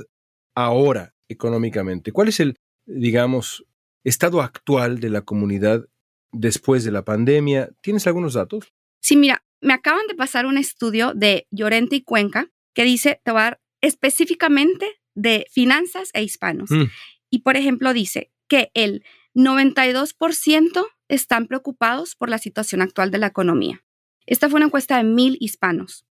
ahora 0.54 1.14
económicamente? 1.28 2.12
¿Cuál 2.12 2.28
es 2.28 2.40
el, 2.40 2.56
digamos, 2.86 3.64
estado 4.04 4.42
actual 4.42 5.00
de 5.00 5.10
la 5.10 5.22
comunidad 5.22 5.86
después 6.32 6.84
de 6.84 6.92
la 6.92 7.04
pandemia? 7.04 7.70
¿Tienes 7.80 8.06
algunos 8.06 8.34
datos? 8.34 8.72
Sí, 9.00 9.16
mira, 9.16 9.44
me 9.60 9.74
acaban 9.74 10.06
de 10.06 10.14
pasar 10.14 10.46
un 10.46 10.58
estudio 10.58 11.14
de 11.14 11.46
Llorente 11.50 11.96
y 11.96 12.02
Cuenca 12.02 12.50
que 12.74 12.84
dice, 12.84 13.20
te 13.24 13.30
voy 13.30 13.40
a 13.40 13.44
dar 13.44 13.60
específicamente 13.80 15.00
de 15.14 15.46
finanzas 15.50 16.10
e 16.12 16.22
hispanos. 16.22 16.70
Mm. 16.70 16.84
Y 17.30 17.40
por 17.40 17.56
ejemplo, 17.56 17.92
dice 17.92 18.32
que 18.48 18.70
el 18.74 19.04
92% 19.34 20.86
están 21.08 21.46
preocupados 21.46 22.16
por 22.16 22.28
la 22.28 22.38
situación 22.38 22.82
actual 22.82 23.10
de 23.10 23.18
la 23.18 23.28
economía. 23.28 23.84
Esta 24.26 24.48
fue 24.48 24.58
una 24.58 24.66
encuesta 24.66 24.96
de 24.98 25.04
mil 25.04 25.36
hispanos. 25.40 26.06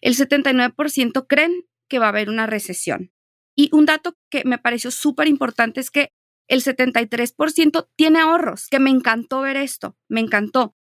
El 0.00 0.14
79% 0.14 1.26
creen 1.28 1.64
que 1.88 1.98
va 1.98 2.06
a 2.06 2.10
haber 2.10 2.28
una 2.28 2.46
recesión. 2.46 3.12
Y 3.56 3.70
un 3.72 3.86
dato 3.86 4.16
que 4.30 4.42
me 4.44 4.58
pareció 4.58 4.90
súper 4.90 5.28
importante 5.28 5.80
es 5.80 5.90
que 5.90 6.12
el 6.48 6.62
73% 6.62 7.88
tiene 7.96 8.20
ahorros, 8.20 8.68
que 8.68 8.78
me 8.78 8.90
encantó 8.90 9.40
ver 9.40 9.56
esto, 9.56 9.96
me 10.08 10.20
encantó. 10.20 10.76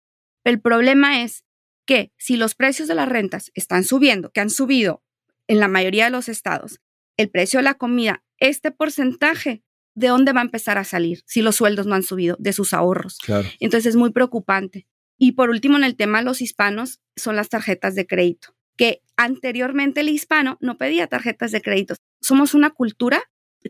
El 0.43 0.59
problema 0.59 1.21
es 1.21 1.43
que 1.85 2.11
si 2.17 2.37
los 2.37 2.55
precios 2.55 2.87
de 2.87 2.95
las 2.95 3.09
rentas 3.09 3.51
están 3.53 3.83
subiendo, 3.83 4.31
que 4.31 4.39
han 4.39 4.49
subido 4.49 5.03
en 5.47 5.59
la 5.59 5.67
mayoría 5.67 6.05
de 6.05 6.11
los 6.11 6.29
estados, 6.29 6.79
el 7.17 7.29
precio 7.29 7.59
de 7.59 7.63
la 7.63 7.75
comida, 7.75 8.23
este 8.39 8.71
porcentaje, 8.71 9.63
¿de 9.93 10.07
dónde 10.07 10.33
va 10.33 10.41
a 10.41 10.45
empezar 10.45 10.77
a 10.77 10.83
salir 10.83 11.21
si 11.25 11.41
los 11.41 11.57
sueldos 11.57 11.85
no 11.85 11.95
han 11.95 12.03
subido? 12.03 12.37
De 12.39 12.53
sus 12.53 12.73
ahorros. 12.73 13.17
Entonces 13.59 13.87
es 13.87 13.95
muy 13.95 14.11
preocupante. 14.11 14.87
Y 15.19 15.33
por 15.33 15.51
último, 15.51 15.77
en 15.77 15.83
el 15.83 15.95
tema 15.95 16.19
de 16.19 16.25
los 16.25 16.41
hispanos, 16.41 16.99
son 17.15 17.35
las 17.35 17.49
tarjetas 17.49 17.93
de 17.93 18.07
crédito, 18.07 18.55
que 18.81 19.03
anteriormente 19.15 20.01
el 20.01 20.09
hispano 20.09 20.57
no 20.59 20.79
pedía 20.79 21.05
tarjetas 21.05 21.51
de 21.51 21.61
crédito. 21.61 21.93
Somos 22.19 22.55
una 22.55 22.71
cultura 22.71 23.21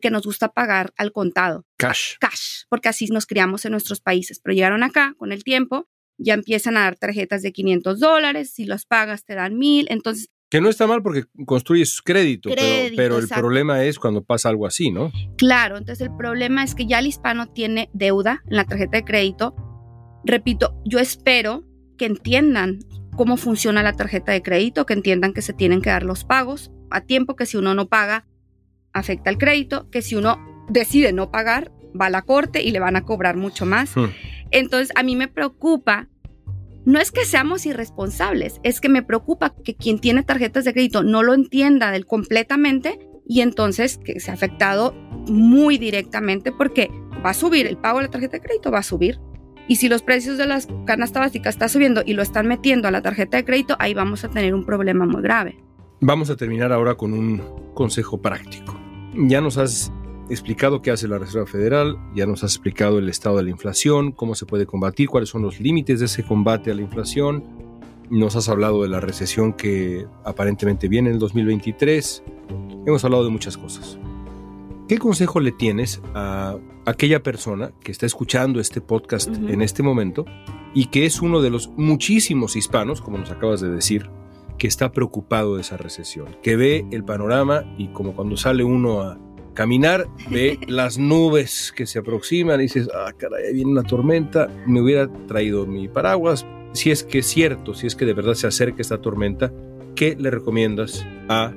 que 0.01 0.09
nos 0.09 0.23
gusta 0.23 0.53
pagar 0.53 0.93
al 0.95 1.11
contado. 1.11 1.65
Cash. 1.75 2.13
Cash, 2.17 2.63
porque 2.69 2.87
así 2.87 3.07
nos 3.07 3.25
criamos 3.25 3.65
en 3.65 3.71
nuestros 3.73 3.99
países. 3.99 4.39
Pero 4.39 4.53
llegaron 4.53 4.83
acá 4.83 5.13
con 5.17 5.33
el 5.33 5.43
tiempo 5.43 5.89
ya 6.17 6.33
empiezan 6.33 6.77
a 6.77 6.81
dar 6.83 6.95
tarjetas 6.95 7.41
de 7.41 7.51
500 7.51 7.99
dólares, 7.99 8.53
si 8.53 8.63
los 8.63 8.85
pagas 8.85 9.25
te 9.25 9.35
dan 9.35 9.57
mil, 9.57 9.87
entonces... 9.89 10.29
Que 10.49 10.61
no 10.61 10.69
está 10.69 10.87
mal 10.87 11.01
porque 11.03 11.25
construyes 11.45 12.01
crédito, 12.01 12.49
pero, 12.95 13.17
el 13.17 13.27
problema 13.27 13.83
es 13.83 13.99
cuando 13.99 14.23
pasa 14.23 14.47
algo 14.47 14.67
así, 14.67 14.91
¿no? 14.91 15.11
Claro, 15.37 15.77
entonces 15.77 16.07
el 16.07 16.15
problema 16.15 16.63
es 16.63 16.73
que 16.73 16.85
ya 16.85 16.99
el 16.99 17.07
hispano 17.07 17.47
tiene 17.47 17.89
deuda 17.93 18.43
en 18.47 18.55
la 18.55 18.65
tarjeta 18.65 18.97
de 18.97 19.03
crédito. 19.03 19.55
Repito, 20.23 20.79
yo 20.85 20.99
espero 20.99 21.65
que 21.97 22.05
entiendan 22.05 22.79
cómo 23.21 23.37
funciona 23.37 23.83
la 23.83 23.93
tarjeta 23.93 24.31
de 24.31 24.41
crédito, 24.41 24.87
que 24.87 24.93
entiendan 24.93 25.31
que 25.31 25.43
se 25.43 25.53
tienen 25.53 25.83
que 25.83 25.91
dar 25.91 26.01
los 26.01 26.23
pagos 26.23 26.71
a 26.89 27.01
tiempo, 27.01 27.35
que 27.35 27.45
si 27.45 27.55
uno 27.55 27.75
no 27.75 27.87
paga, 27.87 28.25
afecta 28.93 29.29
el 29.29 29.37
crédito, 29.37 29.87
que 29.91 30.01
si 30.01 30.15
uno 30.15 30.43
decide 30.69 31.13
no 31.13 31.29
pagar, 31.29 31.71
va 31.89 32.07
a 32.07 32.09
la 32.09 32.23
corte 32.23 32.63
y 32.63 32.71
le 32.71 32.79
van 32.79 32.95
a 32.95 33.03
cobrar 33.03 33.37
mucho 33.37 33.67
más. 33.67 33.95
Hmm. 33.95 34.05
Entonces, 34.49 34.91
a 34.95 35.03
mí 35.03 35.15
me 35.15 35.27
preocupa, 35.27 36.09
no 36.83 36.99
es 36.99 37.11
que 37.11 37.23
seamos 37.23 37.67
irresponsables, 37.67 38.59
es 38.63 38.81
que 38.81 38.89
me 38.89 39.03
preocupa 39.03 39.53
que 39.53 39.75
quien 39.75 39.99
tiene 39.99 40.23
tarjetas 40.23 40.65
de 40.65 40.73
crédito 40.73 41.03
no 41.03 41.21
lo 41.21 41.35
entienda 41.35 41.91
del 41.91 42.07
completamente 42.07 42.97
y 43.27 43.41
entonces 43.41 43.99
que 44.03 44.19
se 44.19 44.31
ha 44.31 44.33
afectado 44.33 44.95
muy 45.27 45.77
directamente 45.77 46.51
porque 46.51 46.89
va 47.23 47.29
a 47.29 47.35
subir, 47.35 47.67
el 47.67 47.77
pago 47.77 47.99
de 47.99 48.05
la 48.05 48.09
tarjeta 48.09 48.37
de 48.37 48.41
crédito 48.41 48.71
va 48.71 48.79
a 48.79 48.83
subir. 48.83 49.19
Y 49.71 49.77
si 49.77 49.87
los 49.87 50.01
precios 50.01 50.37
de 50.37 50.47
las 50.47 50.67
canastas 50.85 51.21
básicas 51.21 51.55
están 51.55 51.69
subiendo 51.69 52.03
y 52.05 52.11
lo 52.11 52.21
están 52.21 52.45
metiendo 52.45 52.89
a 52.89 52.91
la 52.91 53.01
tarjeta 53.01 53.37
de 53.37 53.45
crédito, 53.45 53.77
ahí 53.79 53.93
vamos 53.93 54.25
a 54.25 54.29
tener 54.29 54.53
un 54.53 54.65
problema 54.65 55.05
muy 55.05 55.21
grave. 55.21 55.63
Vamos 56.01 56.29
a 56.29 56.35
terminar 56.35 56.73
ahora 56.73 56.95
con 56.95 57.13
un 57.13 57.41
consejo 57.73 58.21
práctico. 58.21 58.77
Ya 59.15 59.39
nos 59.39 59.57
has 59.57 59.89
explicado 60.29 60.81
qué 60.81 60.91
hace 60.91 61.07
la 61.07 61.19
Reserva 61.19 61.47
Federal, 61.47 61.97
ya 62.13 62.25
nos 62.25 62.43
has 62.43 62.51
explicado 62.51 62.99
el 62.99 63.07
estado 63.07 63.37
de 63.37 63.43
la 63.43 63.49
inflación, 63.49 64.11
cómo 64.11 64.35
se 64.35 64.45
puede 64.45 64.65
combatir, 64.65 65.07
cuáles 65.07 65.29
son 65.29 65.41
los 65.41 65.61
límites 65.61 66.01
de 66.01 66.07
ese 66.07 66.23
combate 66.23 66.69
a 66.69 66.75
la 66.75 66.81
inflación, 66.81 67.41
nos 68.09 68.35
has 68.35 68.49
hablado 68.49 68.83
de 68.83 68.89
la 68.89 68.99
recesión 68.99 69.53
que 69.53 70.05
aparentemente 70.25 70.89
viene 70.89 71.07
en 71.07 71.13
el 71.13 71.19
2023, 71.19 72.23
hemos 72.85 73.05
hablado 73.05 73.23
de 73.23 73.29
muchas 73.29 73.57
cosas. 73.57 73.97
¿Qué 74.91 74.99
consejo 74.99 75.39
le 75.39 75.53
tienes 75.53 76.01
a 76.13 76.57
aquella 76.85 77.23
persona 77.23 77.71
que 77.81 77.93
está 77.93 78.05
escuchando 78.05 78.59
este 78.59 78.81
podcast 78.81 79.29
en 79.33 79.61
este 79.61 79.83
momento 79.83 80.25
y 80.73 80.87
que 80.87 81.05
es 81.05 81.21
uno 81.21 81.41
de 81.41 81.49
los 81.49 81.69
muchísimos 81.77 82.57
hispanos, 82.57 82.99
como 82.99 83.17
nos 83.17 83.31
acabas 83.31 83.61
de 83.61 83.69
decir, 83.69 84.09
que 84.57 84.67
está 84.67 84.91
preocupado 84.91 85.55
de 85.55 85.61
esa 85.61 85.77
recesión, 85.77 86.35
que 86.43 86.57
ve 86.57 86.85
el 86.91 87.05
panorama 87.05 87.73
y 87.77 87.87
como 87.93 88.13
cuando 88.17 88.35
sale 88.35 88.65
uno 88.65 88.99
a 88.99 89.17
caminar, 89.53 90.09
ve 90.29 90.59
las 90.67 90.97
nubes 90.97 91.71
que 91.73 91.85
se 91.85 91.99
aproximan 91.99 92.59
y 92.59 92.63
dices, 92.63 92.89
ah, 92.93 93.13
caray, 93.17 93.53
viene 93.53 93.71
una 93.71 93.83
tormenta, 93.83 94.49
me 94.67 94.81
hubiera 94.81 95.09
traído 95.25 95.65
mi 95.65 95.87
paraguas. 95.87 96.45
Si 96.73 96.91
es 96.91 97.05
que 97.05 97.19
es 97.19 97.27
cierto, 97.27 97.73
si 97.75 97.87
es 97.87 97.95
que 97.95 98.03
de 98.03 98.13
verdad 98.13 98.33
se 98.33 98.47
acerca 98.47 98.81
esta 98.81 99.01
tormenta, 99.01 99.53
¿qué 99.95 100.17
le 100.19 100.29
recomiendas 100.31 101.07
a 101.29 101.53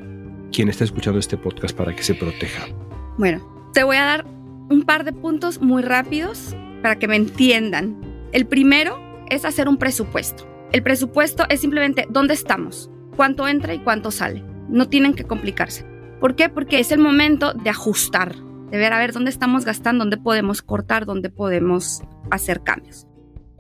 quien 0.52 0.68
está 0.68 0.84
escuchando 0.84 1.18
este 1.18 1.36
podcast 1.36 1.76
para 1.76 1.96
que 1.96 2.04
se 2.04 2.14
proteja? 2.14 2.68
Bueno, 3.16 3.70
te 3.72 3.84
voy 3.84 3.96
a 3.96 4.04
dar 4.04 4.26
un 4.26 4.82
par 4.84 5.04
de 5.04 5.12
puntos 5.12 5.60
muy 5.60 5.82
rápidos 5.82 6.56
para 6.82 6.98
que 6.98 7.06
me 7.06 7.16
entiendan. 7.16 8.00
El 8.32 8.46
primero 8.46 8.98
es 9.30 9.44
hacer 9.44 9.68
un 9.68 9.76
presupuesto. 9.76 10.48
El 10.72 10.82
presupuesto 10.82 11.44
es 11.48 11.60
simplemente 11.60 12.06
dónde 12.10 12.34
estamos, 12.34 12.90
cuánto 13.16 13.46
entra 13.46 13.72
y 13.72 13.78
cuánto 13.78 14.10
sale. 14.10 14.42
No 14.68 14.88
tienen 14.88 15.14
que 15.14 15.24
complicarse. 15.24 15.86
¿Por 16.18 16.34
qué? 16.34 16.48
Porque 16.48 16.80
es 16.80 16.90
el 16.90 16.98
momento 16.98 17.52
de 17.52 17.70
ajustar, 17.70 18.34
de 18.34 18.78
ver 18.78 18.92
a 18.92 18.98
ver 18.98 19.12
dónde 19.12 19.30
estamos 19.30 19.64
gastando, 19.64 20.02
dónde 20.02 20.16
podemos 20.16 20.62
cortar, 20.62 21.06
dónde 21.06 21.30
podemos 21.30 22.02
hacer 22.30 22.62
cambios. 22.64 23.06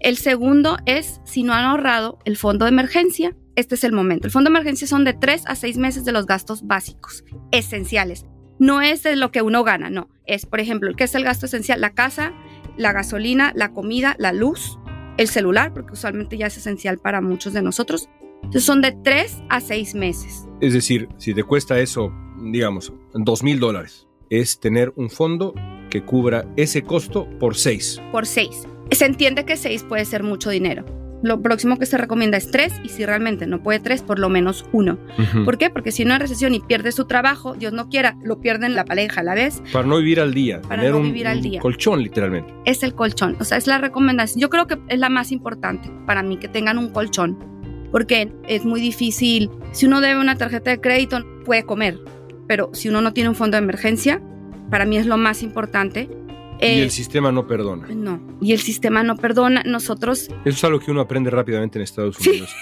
El 0.00 0.16
segundo 0.16 0.78
es, 0.84 1.20
si 1.24 1.44
no 1.44 1.52
han 1.52 1.64
ahorrado 1.64 2.18
el 2.24 2.36
fondo 2.36 2.64
de 2.64 2.72
emergencia, 2.72 3.36
este 3.54 3.76
es 3.76 3.84
el 3.84 3.92
momento. 3.92 4.26
El 4.26 4.32
fondo 4.32 4.50
de 4.50 4.56
emergencia 4.56 4.88
son 4.88 5.04
de 5.04 5.12
3 5.12 5.44
a 5.46 5.54
6 5.54 5.78
meses 5.78 6.04
de 6.04 6.12
los 6.12 6.26
gastos 6.26 6.66
básicos, 6.66 7.24
esenciales. 7.52 8.26
No 8.64 8.80
es 8.80 9.02
de 9.02 9.14
lo 9.14 9.30
que 9.30 9.42
uno 9.42 9.62
gana, 9.62 9.90
no. 9.90 10.08
Es, 10.24 10.46
por 10.46 10.58
ejemplo, 10.58 10.90
¿qué 10.96 11.04
es 11.04 11.14
el 11.14 11.22
gasto 11.22 11.44
esencial? 11.44 11.82
La 11.82 11.90
casa, 11.90 12.32
la 12.78 12.94
gasolina, 12.94 13.52
la 13.54 13.72
comida, 13.74 14.16
la 14.18 14.32
luz, 14.32 14.78
el 15.18 15.28
celular, 15.28 15.74
porque 15.74 15.92
usualmente 15.92 16.38
ya 16.38 16.46
es 16.46 16.56
esencial 16.56 16.96
para 16.96 17.20
muchos 17.20 17.52
de 17.52 17.60
nosotros. 17.60 18.08
Entonces 18.36 18.64
son 18.64 18.80
de 18.80 18.92
3 18.92 19.42
a 19.50 19.60
6 19.60 19.94
meses. 19.96 20.48
Es 20.62 20.72
decir, 20.72 21.10
si 21.18 21.34
te 21.34 21.44
cuesta 21.44 21.78
eso, 21.78 22.10
digamos, 22.40 22.90
dos 23.12 23.42
mil 23.42 23.60
dólares, 23.60 24.08
es 24.30 24.58
tener 24.58 24.94
un 24.96 25.10
fondo 25.10 25.52
que 25.90 26.02
cubra 26.02 26.46
ese 26.56 26.84
costo 26.84 27.28
por 27.38 27.56
6. 27.56 28.00
Por 28.12 28.24
6. 28.24 28.66
Se 28.92 29.04
entiende 29.04 29.44
que 29.44 29.58
6 29.58 29.84
puede 29.84 30.06
ser 30.06 30.22
mucho 30.22 30.48
dinero. 30.48 30.86
Lo 31.24 31.40
próximo 31.40 31.78
que 31.78 31.86
se 31.86 31.96
recomienda 31.96 32.36
es 32.36 32.50
3 32.50 32.82
y 32.84 32.90
si 32.90 33.06
realmente 33.06 33.46
no 33.46 33.62
puede 33.62 33.80
3, 33.80 34.02
por 34.02 34.18
lo 34.18 34.28
menos 34.28 34.66
1. 34.72 34.98
¿Por 35.46 35.56
qué? 35.56 35.70
Porque 35.70 35.90
si 35.90 36.02
una 36.02 36.18
recesión 36.18 36.52
y 36.52 36.60
pierde 36.60 36.92
su 36.92 37.06
trabajo, 37.06 37.54
Dios 37.54 37.72
no 37.72 37.88
quiera, 37.88 38.18
lo 38.22 38.40
pierden 38.40 38.74
la 38.74 38.84
pareja 38.84 39.22
a 39.22 39.24
la 39.24 39.34
vez. 39.34 39.62
Para 39.72 39.86
no 39.86 39.96
vivir 39.96 40.20
al 40.20 40.34
día. 40.34 40.60
Para 40.60 40.82
tener 40.82 40.90
no 40.90 40.98
un, 40.98 41.04
vivir 41.04 41.26
al 41.26 41.40
día. 41.40 41.60
colchón, 41.60 42.02
literalmente. 42.02 42.52
Es 42.66 42.82
el 42.82 42.94
colchón. 42.94 43.38
O 43.40 43.44
sea, 43.44 43.56
es 43.56 43.66
la 43.66 43.78
recomendación. 43.78 44.38
Yo 44.38 44.50
creo 44.50 44.66
que 44.66 44.76
es 44.88 44.98
la 44.98 45.08
más 45.08 45.32
importante 45.32 45.90
para 46.04 46.22
mí, 46.22 46.36
que 46.36 46.48
tengan 46.48 46.76
un 46.76 46.90
colchón. 46.90 47.38
Porque 47.90 48.30
es 48.46 48.66
muy 48.66 48.82
difícil. 48.82 49.48
Si 49.72 49.86
uno 49.86 50.02
debe 50.02 50.20
una 50.20 50.36
tarjeta 50.36 50.72
de 50.72 50.80
crédito, 50.82 51.24
puede 51.46 51.64
comer. 51.64 52.00
Pero 52.46 52.68
si 52.74 52.90
uno 52.90 53.00
no 53.00 53.14
tiene 53.14 53.30
un 53.30 53.34
fondo 53.34 53.56
de 53.56 53.62
emergencia, 53.62 54.20
para 54.68 54.84
mí 54.84 54.98
es 54.98 55.06
lo 55.06 55.16
más 55.16 55.42
importante. 55.42 56.10
Y 56.64 56.78
Eh, 56.80 56.82
el 56.82 56.90
sistema 56.90 57.30
no 57.32 57.46
perdona. 57.46 57.86
no, 57.88 58.38
y 58.40 58.52
el 58.52 58.60
sistema 58.60 59.02
no 59.02 59.16
perdona. 59.16 59.62
Nosotros, 59.64 60.28
Eso 60.44 60.56
es 60.56 60.64
algo 60.64 60.80
que 60.80 60.90
uno 60.90 61.00
aprende 61.00 61.30
rápidamente 61.30 61.78
en 61.78 61.82
Estados 61.82 62.18
Unidos. 62.20 62.54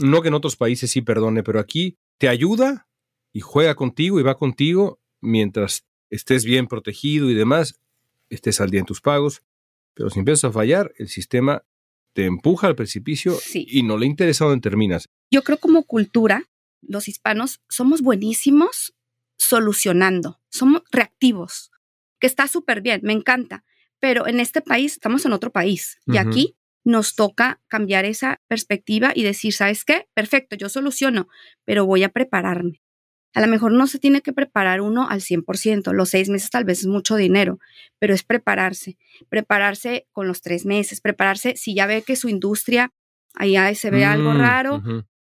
No 0.00 0.22
que 0.22 0.28
en 0.28 0.34
otros 0.34 0.56
países 0.56 0.90
sí 0.90 1.02
perdone, 1.02 1.42
pero 1.42 1.60
aquí 1.60 1.96
te 2.18 2.28
ayuda 2.28 2.88
y 3.32 3.40
juega 3.40 3.74
contigo 3.74 4.18
y 4.18 4.22
va 4.22 4.36
contigo 4.36 5.00
mientras 5.20 5.84
estés 6.10 6.44
bien 6.44 6.66
protegido 6.66 7.30
y 7.30 7.34
demás, 7.34 7.78
estés 8.30 8.60
al 8.60 8.70
día 8.70 8.80
en 8.80 8.86
tus 8.86 9.00
pagos. 9.00 9.42
Pero 9.94 10.08
si 10.10 10.18
empiezas 10.20 10.44
a 10.44 10.52
fallar, 10.52 10.92
el 10.98 11.08
sistema 11.08 11.62
te 12.14 12.24
empuja 12.26 12.66
al 12.66 12.74
precipicio 12.76 13.34
Sí. 13.34 13.66
y 13.68 13.82
no 13.82 13.96
le 13.98 14.06
interesa 14.06 14.44
dónde 14.46 14.62
terminas. 14.62 15.08
yo 15.30 15.42
creo 15.44 15.58
como 15.58 15.84
cultura, 15.84 16.44
los 16.82 17.06
hispanos 17.08 17.60
somos 17.68 18.00
buenísimos 18.02 18.94
solucionando, 19.38 20.40
somos 20.50 20.82
reactivos, 20.90 21.70
que 22.20 22.26
está 22.26 22.46
súper 22.46 22.80
bien, 22.82 23.00
me 23.02 23.12
encanta. 23.12 23.64
Pero 23.98 24.26
en 24.26 24.40
este 24.40 24.60
país 24.62 24.92
estamos 24.92 25.26
en 25.26 25.32
otro 25.32 25.50
país 25.50 25.98
y 26.06 26.16
aquí 26.16 26.56
nos 26.84 27.14
toca 27.14 27.60
cambiar 27.68 28.04
esa 28.04 28.40
perspectiva 28.48 29.12
y 29.14 29.22
decir, 29.22 29.52
¿sabes 29.52 29.84
qué? 29.84 30.06
Perfecto, 30.14 30.56
yo 30.56 30.68
soluciono, 30.68 31.28
pero 31.64 31.84
voy 31.84 32.02
a 32.04 32.08
prepararme. 32.08 32.80
A 33.34 33.40
lo 33.40 33.46
mejor 33.46 33.72
no 33.72 33.86
se 33.86 33.98
tiene 33.98 34.22
que 34.22 34.32
preparar 34.32 34.80
uno 34.80 35.08
al 35.08 35.20
100%, 35.20 35.92
los 35.92 36.08
seis 36.08 36.28
meses 36.28 36.50
tal 36.50 36.64
vez 36.64 36.80
es 36.80 36.86
mucho 36.86 37.16
dinero, 37.16 37.58
pero 37.98 38.12
es 38.14 38.24
prepararse, 38.24 38.96
prepararse 39.28 40.06
con 40.12 40.26
los 40.26 40.40
tres 40.40 40.64
meses, 40.66 41.00
prepararse 41.00 41.54
si 41.56 41.74
ya 41.74 41.86
ve 41.86 42.02
que 42.02 42.16
su 42.16 42.28
industria, 42.28 42.92
allá 43.34 43.72
se 43.74 43.90
ve 43.90 44.04
algo 44.04 44.34
Mm, 44.34 44.38
raro. 44.38 44.82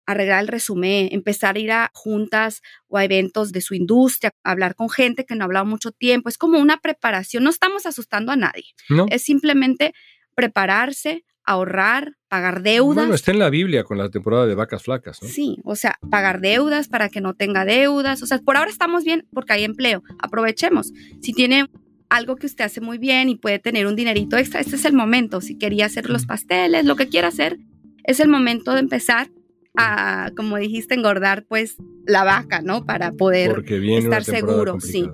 Arreglar 0.07 0.43
el 0.43 0.49
resumen, 0.49 1.09
empezar 1.11 1.57
a 1.57 1.59
ir 1.59 1.73
a 1.73 1.91
juntas 1.93 2.63
o 2.89 2.97
a 2.97 3.05
eventos 3.05 3.53
de 3.53 3.61
su 3.61 3.75
industria, 3.75 4.33
hablar 4.45 4.75
con 4.75 4.89
gente 4.89 5.27
que 5.27 5.35
no 5.35 5.43
ha 5.43 5.47
hablado 5.47 5.67
mucho 5.67 5.91
tiempo. 5.91 6.29
Es 6.29 6.39
como 6.39 6.59
una 6.59 6.79
preparación, 6.79 7.45
no 7.45 7.51
estamos 7.51 7.87
asustando 7.87 8.33
a 8.33 8.37
nadie, 8.37 8.65
¿No? 8.89 9.07
es 9.11 9.23
simplemente 9.23 9.93
prepararse, 10.35 11.25
ahorrar, 11.45 12.13
pagar 12.29 12.63
deudas. 12.63 13.05
Bueno, 13.05 13.15
está 13.15 13.31
en 13.33 13.39
la 13.39 13.51
Biblia 13.51 13.85
con 13.85 13.99
la 13.99 14.11
temporada 14.11 14.47
de 14.47 14.55
vacas 14.55 14.83
flacas, 14.83 15.23
¿no? 15.23 15.29
Sí, 15.29 15.59
o 15.65 15.77
sea, 15.77 15.99
pagar 16.11 16.41
deudas 16.41 16.89
para 16.89 17.09
que 17.09 17.21
no 17.21 17.35
tenga 17.35 17.65
deudas. 17.65 18.23
O 18.23 18.27
sea, 18.27 18.39
por 18.39 18.57
ahora 18.57 18.71
estamos 18.71 19.05
bien 19.05 19.27
porque 19.33 19.55
hay 19.55 19.65
empleo. 19.65 20.03
Aprovechemos. 20.19 20.93
Si 21.23 21.33
tiene 21.33 21.67
algo 22.09 22.37
que 22.37 22.47
usted 22.47 22.65
hace 22.65 22.81
muy 22.81 22.99
bien 22.99 23.29
y 23.29 23.37
puede 23.37 23.59
tener 23.59 23.87
un 23.87 23.97
dinerito 23.97 24.37
extra, 24.37 24.61
este 24.61 24.77
es 24.77 24.85
el 24.85 24.93
momento. 24.93 25.41
Si 25.41 25.57
quería 25.57 25.87
hacer 25.87 26.11
los 26.11 26.27
pasteles, 26.27 26.85
lo 26.85 26.97
que 26.97 27.09
quiera 27.09 27.29
hacer, 27.29 27.59
es 28.05 28.21
el 28.21 28.29
momento 28.29 28.73
de 28.73 28.81
empezar 28.81 29.31
a, 29.77 30.31
como 30.37 30.57
dijiste, 30.57 30.95
engordar 30.95 31.45
pues 31.47 31.77
la 32.07 32.25
vaca, 32.25 32.63
¿no? 32.63 32.85
Para 32.85 33.13
poder 33.13 33.65
estar 33.69 34.25
seguro, 34.25 34.81
sí. 34.81 35.09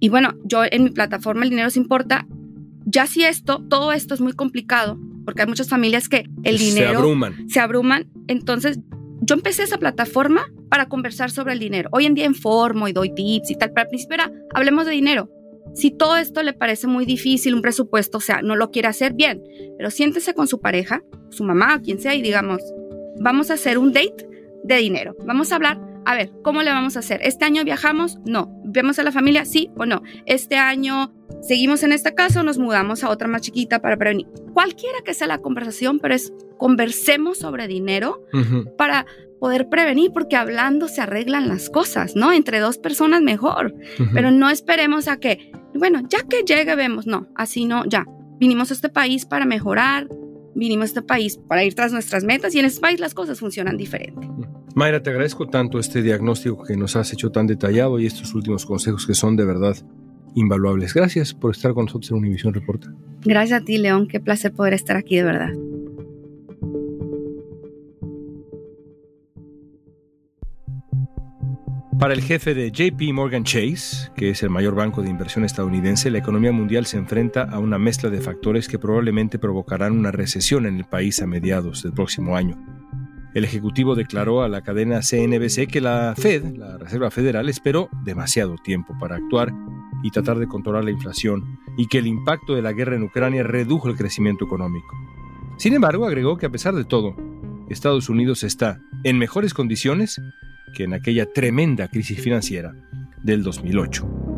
Y 0.00 0.08
bueno, 0.08 0.34
yo 0.44 0.62
en 0.70 0.84
mi 0.84 0.90
plataforma 0.90 1.44
El 1.44 1.50
Dinero 1.50 1.70
Se 1.70 1.78
Importa, 1.78 2.26
ya 2.84 3.06
si 3.06 3.24
esto, 3.24 3.64
todo 3.68 3.92
esto 3.92 4.14
es 4.14 4.20
muy 4.20 4.32
complicado, 4.32 4.98
porque 5.24 5.42
hay 5.42 5.48
muchas 5.48 5.68
familias 5.68 6.08
que 6.08 6.24
el 6.44 6.58
Se 6.58 6.64
dinero 6.64 6.98
abruman. 7.00 7.48
se 7.48 7.60
abruman. 7.60 8.08
Entonces, 8.28 8.78
yo 9.20 9.34
empecé 9.34 9.64
esa 9.64 9.78
plataforma 9.78 10.46
para 10.70 10.86
conversar 10.86 11.30
sobre 11.30 11.52
el 11.52 11.58
dinero. 11.58 11.90
Hoy 11.92 12.06
en 12.06 12.14
día 12.14 12.24
informo 12.24 12.88
y 12.88 12.92
doy 12.92 13.14
tips 13.14 13.50
y 13.50 13.56
tal, 13.56 13.72
pero 13.72 13.82
al 13.82 13.88
principio 13.88 14.14
era, 14.14 14.32
hablemos 14.54 14.86
de 14.86 14.92
dinero. 14.92 15.30
Si 15.74 15.90
todo 15.90 16.16
esto 16.16 16.42
le 16.42 16.54
parece 16.54 16.86
muy 16.86 17.04
difícil, 17.04 17.54
un 17.54 17.60
presupuesto, 17.60 18.18
o 18.18 18.20
sea, 18.22 18.40
no 18.42 18.56
lo 18.56 18.70
quiere 18.70 18.88
hacer 18.88 19.12
bien, 19.12 19.42
pero 19.76 19.90
siéntese 19.90 20.32
con 20.32 20.48
su 20.48 20.60
pareja, 20.60 21.02
su 21.30 21.44
mamá, 21.44 21.80
quien 21.82 21.98
sea, 21.98 22.14
y 22.14 22.22
digamos, 22.22 22.62
vamos 23.20 23.50
a 23.50 23.54
hacer 23.54 23.78
un 23.78 23.92
date 23.92 24.28
de 24.64 24.76
dinero. 24.76 25.16
Vamos 25.24 25.52
a 25.52 25.56
hablar, 25.56 25.80
a 26.04 26.14
ver, 26.14 26.32
¿cómo 26.42 26.62
le 26.62 26.70
vamos 26.70 26.96
a 26.96 27.00
hacer? 27.00 27.20
¿Este 27.22 27.44
año 27.44 27.64
viajamos? 27.64 28.18
No. 28.24 28.50
¿Vemos 28.64 28.98
a 28.98 29.02
la 29.02 29.12
familia? 29.12 29.44
Sí 29.44 29.70
o 29.76 29.86
no. 29.86 30.02
¿Este 30.26 30.56
año 30.56 31.12
seguimos 31.42 31.82
en 31.82 31.92
esta 31.92 32.14
casa 32.14 32.40
o 32.40 32.42
nos 32.42 32.58
mudamos 32.58 33.04
a 33.04 33.10
otra 33.10 33.28
más 33.28 33.42
chiquita 33.42 33.80
para 33.80 33.96
prevenir? 33.96 34.26
Cualquiera 34.54 34.98
que 35.04 35.14
sea 35.14 35.26
la 35.26 35.38
conversación, 35.38 35.98
pero 35.98 36.14
es 36.14 36.32
conversemos 36.58 37.38
sobre 37.38 37.68
dinero 37.68 38.24
para 38.76 39.06
poder 39.38 39.68
prevenir, 39.68 40.10
porque 40.12 40.36
hablando 40.36 40.88
se 40.88 41.00
arreglan 41.00 41.48
las 41.48 41.70
cosas, 41.70 42.16
¿no? 42.16 42.32
Entre 42.32 42.58
dos 42.58 42.78
personas 42.78 43.22
mejor, 43.22 43.74
pero 44.12 44.30
no 44.30 44.50
esperemos 44.50 45.08
a 45.08 45.18
que, 45.18 45.52
bueno, 45.74 46.02
ya 46.08 46.24
que 46.28 46.42
llegue 46.42 46.74
vemos, 46.74 47.06
no, 47.06 47.28
así 47.36 47.64
no, 47.64 47.84
ya. 47.84 48.04
Vinimos 48.38 48.70
a 48.70 48.74
este 48.74 48.88
país 48.88 49.26
para 49.26 49.44
mejorar, 49.44 50.08
vinimos 50.58 50.82
a 50.82 50.86
este 50.86 51.02
país 51.02 51.38
para 51.38 51.64
ir 51.64 51.74
tras 51.74 51.92
nuestras 51.92 52.24
metas 52.24 52.54
y 52.54 52.58
en 52.58 52.66
este 52.66 52.80
país 52.80 53.00
las 53.00 53.14
cosas 53.14 53.38
funcionan 53.40 53.76
diferente. 53.76 54.28
Mayra, 54.74 55.02
te 55.02 55.10
agradezco 55.10 55.48
tanto 55.48 55.78
este 55.78 56.02
diagnóstico 56.02 56.64
que 56.64 56.76
nos 56.76 56.96
has 56.96 57.12
hecho 57.12 57.30
tan 57.30 57.46
detallado 57.46 57.98
y 57.98 58.06
estos 58.06 58.34
últimos 58.34 58.66
consejos 58.66 59.06
que 59.06 59.14
son 59.14 59.36
de 59.36 59.44
verdad 59.44 59.76
invaluables. 60.34 60.94
Gracias 60.94 61.34
por 61.34 61.52
estar 61.52 61.72
con 61.74 61.86
nosotros 61.86 62.10
en 62.10 62.18
Univisión 62.18 62.54
Reporta. 62.54 62.92
Gracias 63.24 63.62
a 63.62 63.64
ti, 63.64 63.78
León, 63.78 64.08
qué 64.08 64.20
placer 64.20 64.52
poder 64.52 64.74
estar 64.74 64.96
aquí 64.96 65.16
de 65.16 65.24
verdad. 65.24 65.50
Para 71.98 72.14
el 72.14 72.22
jefe 72.22 72.54
de 72.54 72.70
JP 72.70 73.12
Morgan 73.12 73.42
Chase, 73.42 74.12
que 74.14 74.30
es 74.30 74.44
el 74.44 74.50
mayor 74.50 74.76
banco 74.76 75.02
de 75.02 75.10
inversión 75.10 75.44
estadounidense, 75.44 76.12
la 76.12 76.18
economía 76.18 76.52
mundial 76.52 76.86
se 76.86 76.96
enfrenta 76.96 77.42
a 77.42 77.58
una 77.58 77.76
mezcla 77.76 78.08
de 78.08 78.20
factores 78.20 78.68
que 78.68 78.78
probablemente 78.78 79.40
provocarán 79.40 79.98
una 79.98 80.12
recesión 80.12 80.66
en 80.66 80.76
el 80.76 80.84
país 80.84 81.20
a 81.20 81.26
mediados 81.26 81.82
del 81.82 81.92
próximo 81.92 82.36
año. 82.36 82.56
El 83.34 83.42
ejecutivo 83.42 83.96
declaró 83.96 84.42
a 84.42 84.48
la 84.48 84.62
cadena 84.62 85.00
CNBC 85.00 85.66
que 85.66 85.80
la 85.80 86.14
Fed, 86.16 86.56
la 86.56 86.78
Reserva 86.78 87.10
Federal, 87.10 87.48
esperó 87.48 87.88
demasiado 88.04 88.54
tiempo 88.62 88.96
para 89.00 89.16
actuar 89.16 89.52
y 90.04 90.12
tratar 90.12 90.38
de 90.38 90.46
controlar 90.46 90.84
la 90.84 90.92
inflación 90.92 91.58
y 91.76 91.88
que 91.88 91.98
el 91.98 92.06
impacto 92.06 92.54
de 92.54 92.62
la 92.62 92.72
guerra 92.72 92.94
en 92.94 93.02
Ucrania 93.02 93.42
redujo 93.42 93.88
el 93.88 93.96
crecimiento 93.96 94.44
económico. 94.44 94.96
Sin 95.56 95.74
embargo, 95.74 96.06
agregó 96.06 96.36
que 96.36 96.46
a 96.46 96.50
pesar 96.50 96.76
de 96.76 96.84
todo, 96.84 97.16
Estados 97.68 98.08
Unidos 98.08 98.44
está 98.44 98.80
en 99.02 99.18
mejores 99.18 99.52
condiciones 99.52 100.20
que 100.72 100.84
en 100.84 100.94
aquella 100.94 101.26
tremenda 101.26 101.88
crisis 101.88 102.20
financiera 102.20 102.74
del 103.22 103.42
2008. 103.42 104.28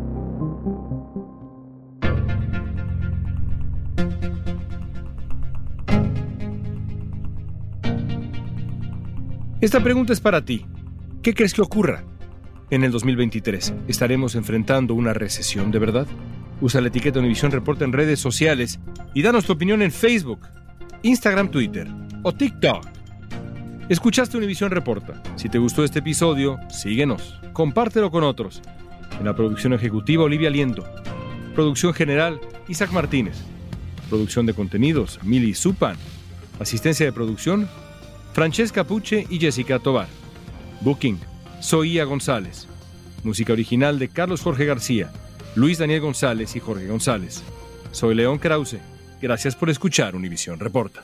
Esta 9.61 9.83
pregunta 9.83 10.11
es 10.11 10.19
para 10.19 10.43
ti. 10.43 10.65
¿Qué 11.21 11.35
crees 11.35 11.53
que 11.53 11.61
ocurra 11.61 12.03
en 12.71 12.83
el 12.83 12.91
2023? 12.91 13.75
¿Estaremos 13.87 14.33
enfrentando 14.33 14.95
una 14.95 15.13
recesión 15.13 15.69
de 15.69 15.77
verdad? 15.77 16.07
Usa 16.61 16.81
la 16.81 16.87
etiqueta 16.87 17.19
Univisión 17.19 17.51
Reporta 17.51 17.85
en 17.85 17.93
redes 17.93 18.19
sociales 18.19 18.79
y 19.13 19.21
danos 19.21 19.45
tu 19.45 19.53
opinión 19.53 19.83
en 19.83 19.91
Facebook, 19.91 20.47
Instagram, 21.03 21.51
Twitter 21.51 21.87
o 22.23 22.33
TikTok. 22.33 22.90
Escuchaste 23.91 24.37
Univisión 24.37 24.71
Reporta. 24.71 25.21
Si 25.35 25.49
te 25.49 25.57
gustó 25.57 25.83
este 25.83 25.99
episodio, 25.99 26.57
síguenos, 26.69 27.37
compártelo 27.51 28.09
con 28.09 28.23
otros. 28.23 28.61
En 29.19 29.25
la 29.25 29.35
producción 29.35 29.73
ejecutiva, 29.73 30.23
Olivia 30.23 30.49
Liendo. 30.49 30.85
Producción 31.55 31.93
general, 31.93 32.39
Isaac 32.69 32.93
Martínez. 32.93 33.35
Producción 34.07 34.45
de 34.45 34.53
contenidos, 34.53 35.19
Mili 35.23 35.53
Supan. 35.53 35.97
Asistencia 36.57 37.05
de 37.05 37.11
producción, 37.11 37.67
Francesca 38.31 38.85
Puche 38.85 39.27
y 39.29 39.39
Jessica 39.39 39.77
Tobar. 39.77 40.07
Booking, 40.79 41.19
Soía 41.59 42.05
González. 42.05 42.69
Música 43.25 43.51
original 43.51 43.99
de 43.99 44.07
Carlos 44.07 44.39
Jorge 44.39 44.63
García, 44.63 45.11
Luis 45.55 45.79
Daniel 45.79 45.99
González 45.99 46.55
y 46.55 46.61
Jorge 46.61 46.87
González. 46.87 47.43
Soy 47.91 48.15
León 48.15 48.37
Krause. 48.37 48.77
Gracias 49.21 49.57
por 49.57 49.69
escuchar 49.69 50.15
Univisión 50.15 50.61
Reporta. 50.61 51.03